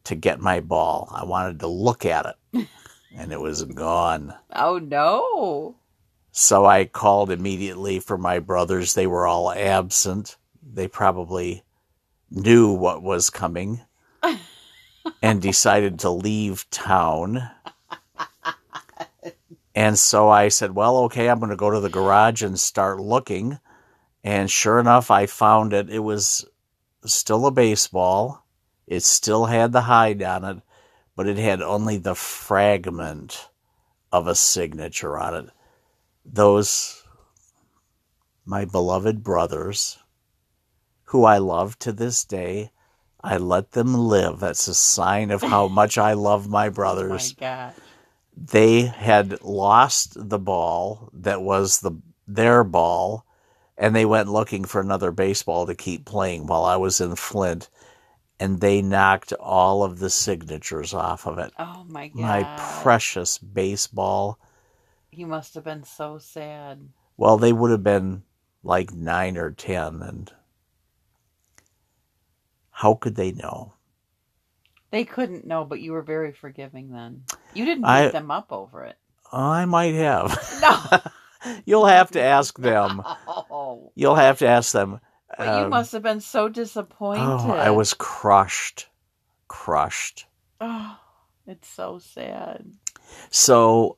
to 0.04 0.16
get 0.16 0.40
my 0.40 0.60
ball. 0.60 1.10
I 1.12 1.26
wanted 1.26 1.60
to 1.62 1.68
look 1.68 2.06
at 2.06 2.28
it, 2.28 2.68
and 3.16 3.32
it 3.32 3.40
was 3.40 3.64
gone. 3.64 4.36
Oh 4.54 4.78
no. 4.78 5.78
So 6.32 6.66
I 6.66 6.86
called 6.86 7.30
immediately 7.30 8.00
for 8.00 8.18
my 8.18 8.40
brothers. 8.40 8.94
They 8.94 9.06
were 9.06 9.28
all 9.28 9.52
absent. 9.52 10.38
They 10.64 10.88
probably 10.88 11.64
knew 12.30 12.72
what 12.72 13.04
was 13.04 13.30
coming 13.30 13.82
and 15.22 15.42
decided 15.42 16.00
to 16.00 16.10
leave 16.10 16.70
town. 16.70 17.50
And 19.76 20.00
so 20.00 20.30
I 20.30 20.48
said, 20.48 20.74
Well, 20.74 20.98
okay, 21.06 21.30
I'm 21.30 21.40
going 21.40 21.50
to 21.50 21.58
go 21.58 21.70
to 21.70 21.82
the 21.82 21.90
garage 21.90 22.42
and 22.44 22.58
start 22.58 23.00
looking. 23.00 23.60
And 24.24 24.50
sure 24.50 24.80
enough, 24.80 25.12
I 25.12 25.26
found 25.26 25.74
it. 25.74 25.90
It 25.90 26.00
was 26.00 26.46
still 27.06 27.46
a 27.46 27.52
baseball, 27.52 28.46
it 28.88 29.04
still 29.04 29.46
had 29.46 29.72
the 29.72 29.82
hide 29.82 30.22
on 30.22 30.46
it, 30.46 30.58
but 31.16 31.28
it 31.28 31.38
had 31.38 31.62
only 31.62 31.98
the 31.98 32.16
fragment 32.16 33.50
of 34.12 34.28
a 34.28 34.36
signature 34.36 35.18
on 35.18 35.36
it 35.36 35.50
those, 36.26 37.04
my 38.46 38.66
beloved 38.66 39.24
brothers, 39.24 40.00
who 41.06 41.26
I 41.26 41.38
love 41.40 41.78
to 41.80 41.92
this 41.92 42.24
day, 42.24 42.72
I 43.24 43.38
let 43.38 43.72
them 43.72 43.94
live. 43.94 44.40
That's 44.40 44.68
a 44.68 44.74
sign 44.74 45.32
of 45.32 45.42
how 45.42 45.68
much 45.80 45.98
I 45.98 46.14
love 46.14 46.48
my 46.48 46.70
brothers. 46.70 47.36
Oh 47.40 47.46
my. 47.46 47.74
They 48.36 48.82
had 48.84 49.42
lost 49.42 50.30
the 50.30 50.40
ball 50.40 51.10
that 51.14 51.42
was 51.42 51.82
the 51.82 51.92
their 52.28 52.64
ball, 52.64 53.26
and 53.78 53.94
they 53.94 54.06
went 54.06 54.30
looking 54.30 54.64
for 54.64 54.80
another 54.80 55.12
baseball 55.12 55.66
to 55.66 55.76
keep 55.76 56.06
playing 56.06 56.48
while 56.48 56.64
I 56.64 56.78
was 56.78 57.02
in 57.02 57.16
Flint, 57.16 57.70
and 58.40 58.62
they 58.62 58.82
knocked 58.82 59.34
all 59.34 59.84
of 59.84 60.00
the 60.00 60.10
signatures 60.10 60.94
off 60.94 61.28
of 61.28 61.38
it. 61.40 61.52
Oh 61.60 61.84
my 61.88 62.08
god. 62.08 62.22
My 62.22 62.58
precious 62.82 63.38
baseball 63.38 64.40
He 65.12 65.26
must 65.26 65.56
have 65.56 65.64
been 65.66 65.84
so 65.84 66.18
sad. 66.18 66.80
Well, 67.18 67.38
they 67.38 67.52
would 67.54 67.72
have 67.72 67.84
been 67.84 68.24
like 68.64 68.94
nine 68.94 69.38
or 69.38 69.52
ten, 69.52 70.02
and 70.02 70.32
how 72.72 72.96
could 72.96 73.16
they 73.16 73.32
know? 73.34 73.74
They 74.90 75.04
couldn't 75.04 75.46
know, 75.46 75.64
but 75.66 75.82
you 75.82 75.92
were 75.94 76.02
very 76.02 76.32
forgiving 76.32 76.92
then. 76.92 77.24
You 77.54 77.66
didn't 77.66 77.84
beat 77.84 77.88
I- 77.90 78.08
them 78.10 78.32
up 78.32 78.52
over 78.52 78.86
it. 78.86 78.98
I 79.32 79.66
might 79.66 79.94
have. 79.96 80.38
No. 80.62 81.00
You'll 81.66 81.86
have 81.88 82.12
to 82.12 82.22
ask 82.22 82.58
them. 82.60 83.02
Oh. 83.54 83.92
You'll 83.96 84.16
have 84.16 84.40
to 84.40 84.48
ask 84.48 84.72
them. 84.74 85.00
But 85.38 85.46
you 85.46 85.64
Um, 85.66 85.70
must 85.70 85.92
have 85.94 86.04
been 86.04 86.22
so 86.22 86.48
disappointed. 86.50 87.24
Oh, 87.24 87.52
I 87.52 87.70
was 87.72 87.94
crushed, 87.94 88.88
crushed. 89.48 90.26
Oh, 90.60 90.98
it's 91.48 91.68
so 91.68 92.00
sad. 92.00 92.66
So 93.30 93.98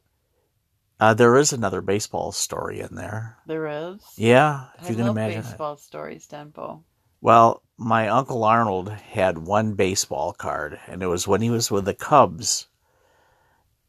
uh, 1.04 1.14
there 1.14 1.36
is 1.36 1.52
another 1.52 1.82
baseball 1.82 2.32
story 2.32 2.80
in 2.80 2.96
there. 2.96 3.38
There 3.46 3.68
is. 3.68 4.00
Yeah, 4.16 4.68
if 4.80 4.86
I 4.86 4.90
you 4.90 4.96
can 4.96 5.08
love 5.08 5.18
imagine. 5.18 5.40
it. 5.40 5.44
baseball 5.44 5.76
stories, 5.76 6.26
Denbo. 6.28 6.84
Well, 7.20 7.62
my 7.78 8.08
uncle 8.08 8.46
Arnold 8.46 8.90
had 8.90 9.38
one 9.38 9.74
baseball 9.74 10.32
card, 10.32 10.80
and 10.88 11.04
it 11.04 11.08
was 11.08 11.28
when 11.28 11.42
he 11.42 11.50
was 11.50 11.70
with 11.70 11.84
the 11.84 11.94
Cubs. 11.94 12.68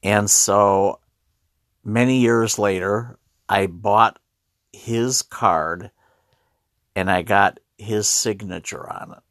And 0.03 0.29
so 0.29 0.99
many 1.85 2.19
years 2.19 2.59
later, 2.59 3.17
I 3.49 3.69
bought 3.69 4.19
his 4.73 5.23
card 5.23 5.93
and 6.97 7.09
I 7.09 7.23
got 7.23 7.61
his 7.79 8.09
signature 8.09 8.91
on 8.91 9.13
it, 9.13 9.23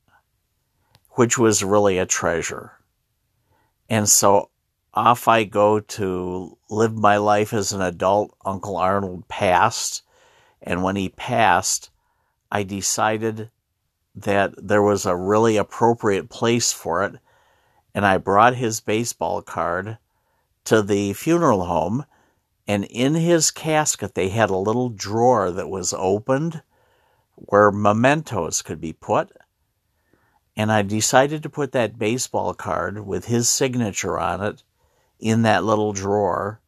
which 1.11 1.38
was 1.38 1.65
really 1.65 1.97
a 1.97 2.05
treasure. 2.05 2.79
And 3.89 4.07
so 4.07 4.51
off 4.93 5.27
I 5.27 5.43
go 5.43 5.79
to 5.79 6.57
live 6.69 6.93
my 6.93 7.17
life 7.17 7.53
as 7.53 7.73
an 7.73 7.81
adult. 7.81 8.35
Uncle 8.45 8.77
Arnold 8.77 9.27
passed. 9.27 10.03
And 10.61 10.83
when 10.83 10.95
he 10.95 11.09
passed, 11.09 11.89
I 12.51 12.63
decided 12.63 13.49
that 14.15 14.53
there 14.57 14.83
was 14.83 15.05
a 15.05 15.15
really 15.15 15.57
appropriate 15.57 16.29
place 16.29 16.71
for 16.71 17.03
it. 17.03 17.15
And 17.95 18.05
I 18.05 18.17
brought 18.17 18.55
his 18.55 18.81
baseball 18.81 19.41
card 19.41 19.97
to 20.65 20.81
the 20.81 21.13
funeral 21.13 21.65
home. 21.65 22.05
And 22.67 22.85
in 22.85 23.15
his 23.15 23.51
casket, 23.51 24.13
they 24.13 24.29
had 24.29 24.49
a 24.49 24.55
little 24.55 24.89
drawer 24.89 25.51
that 25.51 25.69
was 25.69 25.93
opened 25.97 26.61
where 27.35 27.71
mementos 27.71 28.61
could 28.61 28.79
be 28.79 28.93
put. 28.93 29.31
And 30.55 30.71
I 30.71 30.83
decided 30.83 31.41
to 31.43 31.49
put 31.49 31.71
that 31.71 31.97
baseball 31.97 32.53
card 32.53 33.07
with 33.07 33.25
his 33.25 33.49
signature 33.49 34.19
on 34.19 34.43
it 34.43 34.63
in 35.24 35.43
that 35.43 35.63
little 35.63 35.93
drawer 35.93 36.59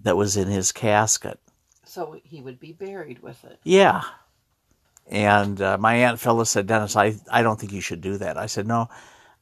that 0.00 0.16
was 0.16 0.34
in 0.38 0.48
his 0.48 0.72
casket. 0.72 1.38
So 1.84 2.18
he 2.24 2.40
would 2.40 2.58
be 2.58 2.72
buried 2.72 3.22
with 3.22 3.44
it. 3.44 3.60
Yeah. 3.64 4.00
And 5.10 5.60
uh, 5.60 5.76
my 5.76 5.96
Aunt 5.96 6.18
Phyllis 6.18 6.48
said, 6.48 6.66
Dennis, 6.66 6.96
I, 6.96 7.16
I 7.30 7.42
don't 7.42 7.60
think 7.60 7.72
you 7.72 7.82
should 7.82 8.00
do 8.00 8.16
that. 8.16 8.38
I 8.38 8.46
said, 8.46 8.66
no, 8.66 8.88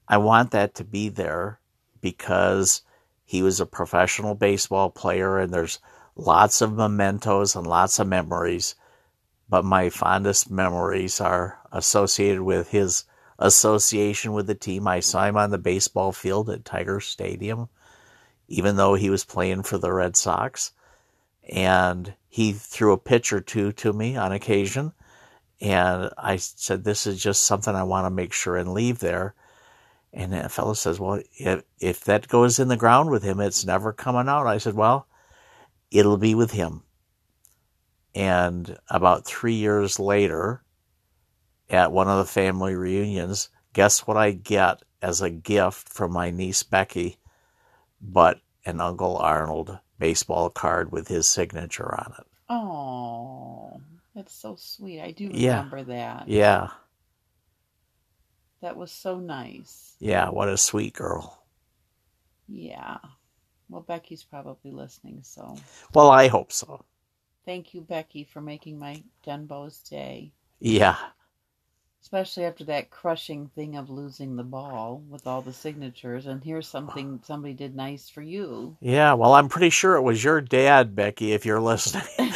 I 0.08 0.16
want 0.16 0.50
that 0.50 0.74
to 0.74 0.84
be 0.84 1.10
there 1.10 1.60
because 2.00 2.82
he 3.24 3.40
was 3.40 3.60
a 3.60 3.66
professional 3.66 4.34
baseball 4.34 4.90
player 4.90 5.38
and 5.38 5.54
there's 5.54 5.78
lots 6.16 6.60
of 6.60 6.74
mementos 6.74 7.54
and 7.54 7.64
lots 7.64 8.00
of 8.00 8.08
memories. 8.08 8.74
But 9.48 9.64
my 9.64 9.90
fondest 9.90 10.50
memories 10.50 11.20
are 11.20 11.60
associated 11.70 12.42
with 12.42 12.70
his 12.70 13.04
association 13.38 14.32
with 14.32 14.48
the 14.48 14.56
team. 14.56 14.88
I 14.88 14.98
saw 14.98 15.24
him 15.24 15.36
on 15.36 15.50
the 15.50 15.58
baseball 15.58 16.10
field 16.10 16.50
at 16.50 16.64
Tiger 16.64 16.98
Stadium, 16.98 17.68
even 18.52 18.76
though 18.76 18.94
he 18.94 19.08
was 19.08 19.24
playing 19.24 19.62
for 19.62 19.78
the 19.78 19.90
Red 19.90 20.14
Sox. 20.14 20.72
And 21.48 22.14
he 22.28 22.52
threw 22.52 22.92
a 22.92 22.98
pitch 22.98 23.32
or 23.32 23.40
two 23.40 23.72
to 23.72 23.92
me 23.94 24.16
on 24.16 24.30
occasion. 24.30 24.92
And 25.60 26.10
I 26.18 26.36
said, 26.36 26.84
This 26.84 27.06
is 27.06 27.20
just 27.20 27.44
something 27.44 27.74
I 27.74 27.82
want 27.84 28.04
to 28.04 28.10
make 28.10 28.34
sure 28.34 28.56
and 28.56 28.74
leave 28.74 28.98
there. 28.98 29.34
And 30.12 30.34
that 30.34 30.52
fellow 30.52 30.74
says, 30.74 31.00
Well, 31.00 31.22
if, 31.38 31.62
if 31.80 32.04
that 32.04 32.28
goes 32.28 32.58
in 32.58 32.68
the 32.68 32.76
ground 32.76 33.10
with 33.10 33.22
him, 33.22 33.40
it's 33.40 33.64
never 33.64 33.92
coming 33.92 34.28
out. 34.28 34.46
I 34.46 34.58
said, 34.58 34.74
Well, 34.74 35.06
it'll 35.90 36.18
be 36.18 36.34
with 36.34 36.50
him. 36.50 36.82
And 38.14 38.76
about 38.90 39.24
three 39.24 39.54
years 39.54 39.98
later, 39.98 40.62
at 41.70 41.90
one 41.90 42.08
of 42.08 42.18
the 42.18 42.30
family 42.30 42.74
reunions, 42.74 43.48
guess 43.72 44.06
what 44.06 44.18
I 44.18 44.32
get 44.32 44.82
as 45.00 45.22
a 45.22 45.30
gift 45.30 45.88
from 45.88 46.12
my 46.12 46.30
niece 46.30 46.62
Becky? 46.62 47.16
But 48.02 48.42
an 48.66 48.82
Uncle 48.82 49.16
Arnold 49.16 49.78
baseball 49.98 50.50
card 50.50 50.92
with 50.92 51.08
his 51.08 51.26
signature 51.26 51.94
on 51.98 52.14
it. 52.18 52.26
Oh, 52.48 53.82
that's 54.14 54.32
so 54.32 54.54
sweet. 54.56 55.00
I 55.00 55.10
do 55.10 55.32
Yeah. 55.32 55.34
remember 55.34 55.82
that. 55.84 56.28
Yeah, 56.28 56.70
That 58.62 58.76
was 58.78 58.90
so 58.90 59.20
nice. 59.20 59.98
yeah, 59.98 60.28
what 60.28 60.48
a 60.50 60.58
sweet 60.58 60.92
girl. 60.94 61.46
Yeah. 62.48 62.98
Well, 63.68 63.82
Becky's 63.82 64.22
probably 64.24 64.70
listening, 64.70 65.22
so 65.24 65.64
Well, 65.94 66.10
I 66.10 66.28
hope 66.28 66.52
so. 66.52 66.84
thank 67.44 67.72
you, 67.72 67.80
Becky, 67.80 68.24
for 68.24 68.40
making 68.40 68.78
my 68.80 69.04
Denbo's 69.24 69.80
day. 69.88 70.32
Yeah, 70.60 70.96
Especially 72.02 72.44
after 72.44 72.64
that 72.64 72.90
crushing 72.90 73.46
thing 73.54 73.76
of 73.76 73.88
losing 73.88 74.34
the 74.36 74.42
ball 74.42 75.02
with 75.08 75.26
all 75.26 75.40
the 75.40 75.52
signatures. 75.52 76.26
And 76.26 76.42
here's 76.42 76.66
something 76.68 77.20
somebody 77.24 77.54
did 77.54 77.74
nice 77.76 78.08
for 78.10 78.20
you. 78.22 78.76
yeah. 78.80 79.14
Well, 79.14 79.32
I'm 79.34 79.48
pretty 79.48 79.70
sure 79.70 79.94
it 79.94 80.02
was 80.02 80.22
your 80.22 80.40
dad, 80.40 80.94
Becky, 80.96 81.32
if 81.32 81.46
you're 81.46 81.60
listening. 81.60 82.02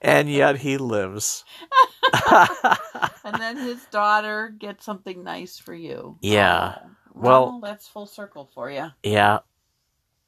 and 0.00 0.30
yet 0.30 0.56
he 0.58 0.76
lives. 0.78 1.44
And 3.24 3.40
then 3.40 3.56
his 3.56 3.84
daughter 3.90 4.54
gets 4.58 4.84
something 4.84 5.22
nice 5.24 5.58
for 5.58 5.74
you. 5.74 6.18
Yeah. 6.22 6.76
Oh, 6.84 6.90
Well- 7.14 7.60
that's 7.62 7.88
full 7.88 8.06
circle 8.06 8.50
for 8.54 8.70
you. 8.70 8.86
yeah, 9.02 9.40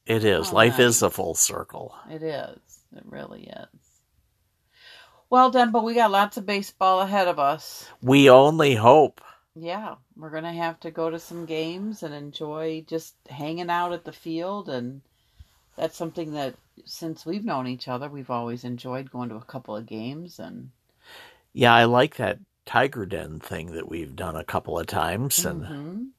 it 0.06 0.24
is. 0.24 0.50
Oh, 0.50 0.54
Life 0.54 0.78
is 0.78 1.02
a 1.02 1.10
full 1.10 1.34
circle. 1.34 1.94
It 2.10 2.22
is. 2.22 2.58
It 2.96 3.04
really 3.06 3.44
is. 3.44 3.83
Well, 5.34 5.50
Denbo, 5.50 5.82
we 5.82 5.94
got 5.94 6.12
lots 6.12 6.36
of 6.36 6.46
baseball 6.46 7.00
ahead 7.00 7.26
of 7.26 7.40
us. 7.40 7.90
We 8.00 8.30
only 8.30 8.76
hope. 8.76 9.20
Yeah, 9.56 9.96
we're 10.16 10.30
going 10.30 10.44
to 10.44 10.52
have 10.52 10.78
to 10.78 10.92
go 10.92 11.10
to 11.10 11.18
some 11.18 11.44
games 11.44 12.04
and 12.04 12.14
enjoy 12.14 12.84
just 12.86 13.16
hanging 13.28 13.68
out 13.68 13.92
at 13.92 14.04
the 14.04 14.12
field. 14.12 14.68
And 14.68 15.00
that's 15.74 15.96
something 15.96 16.34
that, 16.34 16.54
since 16.84 17.26
we've 17.26 17.44
known 17.44 17.66
each 17.66 17.88
other, 17.88 18.08
we've 18.08 18.30
always 18.30 18.62
enjoyed 18.62 19.10
going 19.10 19.28
to 19.30 19.34
a 19.34 19.40
couple 19.40 19.74
of 19.74 19.86
games. 19.86 20.38
And 20.38 20.70
Yeah, 21.52 21.74
I 21.74 21.86
like 21.86 22.14
that 22.18 22.38
Tiger 22.64 23.04
Den 23.04 23.40
thing 23.40 23.72
that 23.72 23.88
we've 23.88 24.14
done 24.14 24.36
a 24.36 24.44
couple 24.44 24.78
of 24.78 24.86
times. 24.86 25.44
And 25.44 25.64
Mhm. 25.64 26.10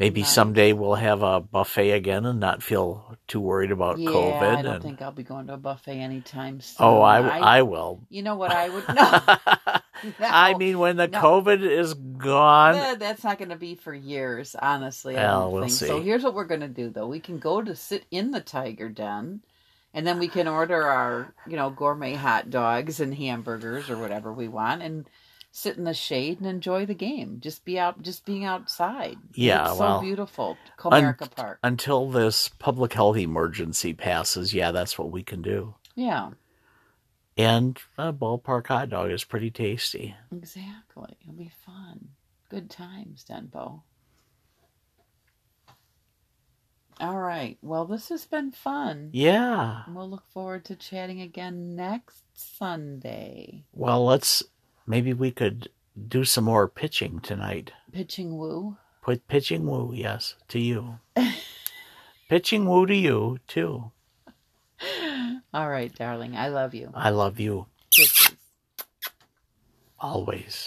Maybe 0.00 0.22
someday 0.22 0.72
we'll 0.72 0.94
have 0.94 1.22
a 1.22 1.40
buffet 1.40 1.90
again 1.90 2.24
and 2.24 2.40
not 2.40 2.62
feel 2.62 3.18
too 3.28 3.38
worried 3.38 3.70
about 3.70 3.98
yeah, 3.98 4.08
COVID. 4.08 4.42
I 4.42 4.62
don't 4.62 4.74
and, 4.76 4.82
think 4.82 5.02
I'll 5.02 5.12
be 5.12 5.22
going 5.22 5.46
to 5.48 5.54
a 5.54 5.58
buffet 5.58 5.92
anytime 5.92 6.56
oh, 6.56 6.60
soon. 6.60 6.86
oh, 6.86 7.00
I, 7.02 7.58
I 7.58 7.62
will. 7.62 8.00
You 8.08 8.22
know 8.22 8.34
what 8.34 8.50
I 8.50 8.70
would 8.70 8.88
no. 10.18 10.26
I 10.26 10.54
mean, 10.54 10.78
when 10.78 10.96
the 10.96 11.06
No. 11.06 11.20
COVID 11.20 11.60
is 11.62 11.92
gone, 11.92 12.98
that's 12.98 13.22
not 13.22 13.38
going 13.38 13.50
to 13.50 13.56
be 13.56 13.74
for 13.74 13.94
years, 13.94 14.56
honestly. 14.60 15.16
I 15.16 15.22
Well, 15.22 15.40
don't 15.42 15.52
we'll 15.52 15.62
think. 15.64 15.72
So 15.72 16.00
here's 16.00 16.22
what 16.24 16.34
we're 16.34 16.44
going 16.44 16.62
to 16.62 16.68
do, 16.68 16.88
though. 16.88 17.06
We 17.06 17.20
can 17.20 17.38
go 17.38 17.60
to 17.60 17.76
sit 17.76 18.06
in 18.10 18.30
the 18.30 18.40
Tiger 18.40 18.88
Den, 18.88 19.42
and 19.92 20.06
then 20.06 20.18
we 20.18 20.28
can 20.28 20.48
order 20.48 20.82
our, 20.82 21.34
you 21.46 21.56
know, 21.56 21.68
gourmet 21.68 22.14
hot 22.14 22.48
dogs 22.48 23.00
and 23.00 23.14
hamburgers 23.14 23.90
or 23.90 23.98
whatever 23.98 24.32
we 24.32 24.48
want, 24.48 24.82
and 24.82 25.06
sit 25.50 25.76
in 25.76 25.84
the 25.84 25.94
shade 25.94 26.38
and 26.38 26.48
enjoy 26.48 26.86
the 26.86 26.94
game. 26.94 27.38
Just 27.40 27.64
be 27.64 27.78
out, 27.78 28.02
just 28.02 28.24
being 28.24 28.44
outside. 28.44 29.16
Yeah, 29.34 29.62
it's 29.68 29.72
so 29.74 29.80
well, 29.80 30.00
beautiful, 30.00 30.56
Comerica 30.78 31.30
Park. 31.34 31.58
until 31.62 32.08
this 32.10 32.48
public 32.48 32.92
health 32.92 33.16
emergency 33.16 33.92
passes, 33.92 34.54
yeah, 34.54 34.70
that's 34.72 34.98
what 34.98 35.10
we 35.10 35.22
can 35.22 35.42
do. 35.42 35.74
yeah, 35.94 36.30
And 37.36 37.78
a 37.98 38.12
ballpark 38.12 38.66
hot 38.68 38.90
dog 38.90 39.10
is 39.10 39.24
pretty 39.24 39.50
tasty. 39.50 40.14
exactly. 40.32 41.16
It'll 41.22 41.34
be 41.34 41.50
fun. 41.66 42.10
Good 42.48 42.70
times, 42.70 43.24
Denbo. 43.28 43.82
All 47.00 47.18
right. 47.18 47.56
Well, 47.62 47.86
this 47.86 48.10
has 48.10 48.26
been 48.26 48.50
fun. 48.52 49.08
Yeah. 49.12 49.84
And 49.86 49.96
We'll 49.96 50.10
look 50.10 50.28
forward 50.34 50.66
to 50.66 50.76
chatting 50.76 51.20
again 51.22 51.74
next 51.74 52.24
Sunday. 52.34 53.64
Well, 53.72 54.04
let's 54.04 54.42
maybe 54.90 55.14
we 55.14 55.30
could 55.30 55.70
do 55.94 56.24
some 56.24 56.44
more 56.44 56.66
pitching 56.66 57.20
tonight. 57.20 57.70
Pitching 57.92 58.36
woo. 58.36 58.76
Put 59.02 59.26
pitching 59.28 59.66
woo, 59.66 59.92
yes, 59.94 60.34
to 60.48 60.58
you. 60.58 60.98
pitching 62.28 62.66
woo 62.68 62.86
to 62.86 62.94
you 62.94 63.38
too. 63.46 63.92
All 65.54 65.70
right, 65.70 65.94
darling. 65.94 66.36
I 66.36 66.48
love 66.48 66.74
you. 66.74 66.90
I 66.94 67.10
love 67.10 67.38
you 67.38 67.66
Kisses. 67.90 68.36
always. 69.98 70.66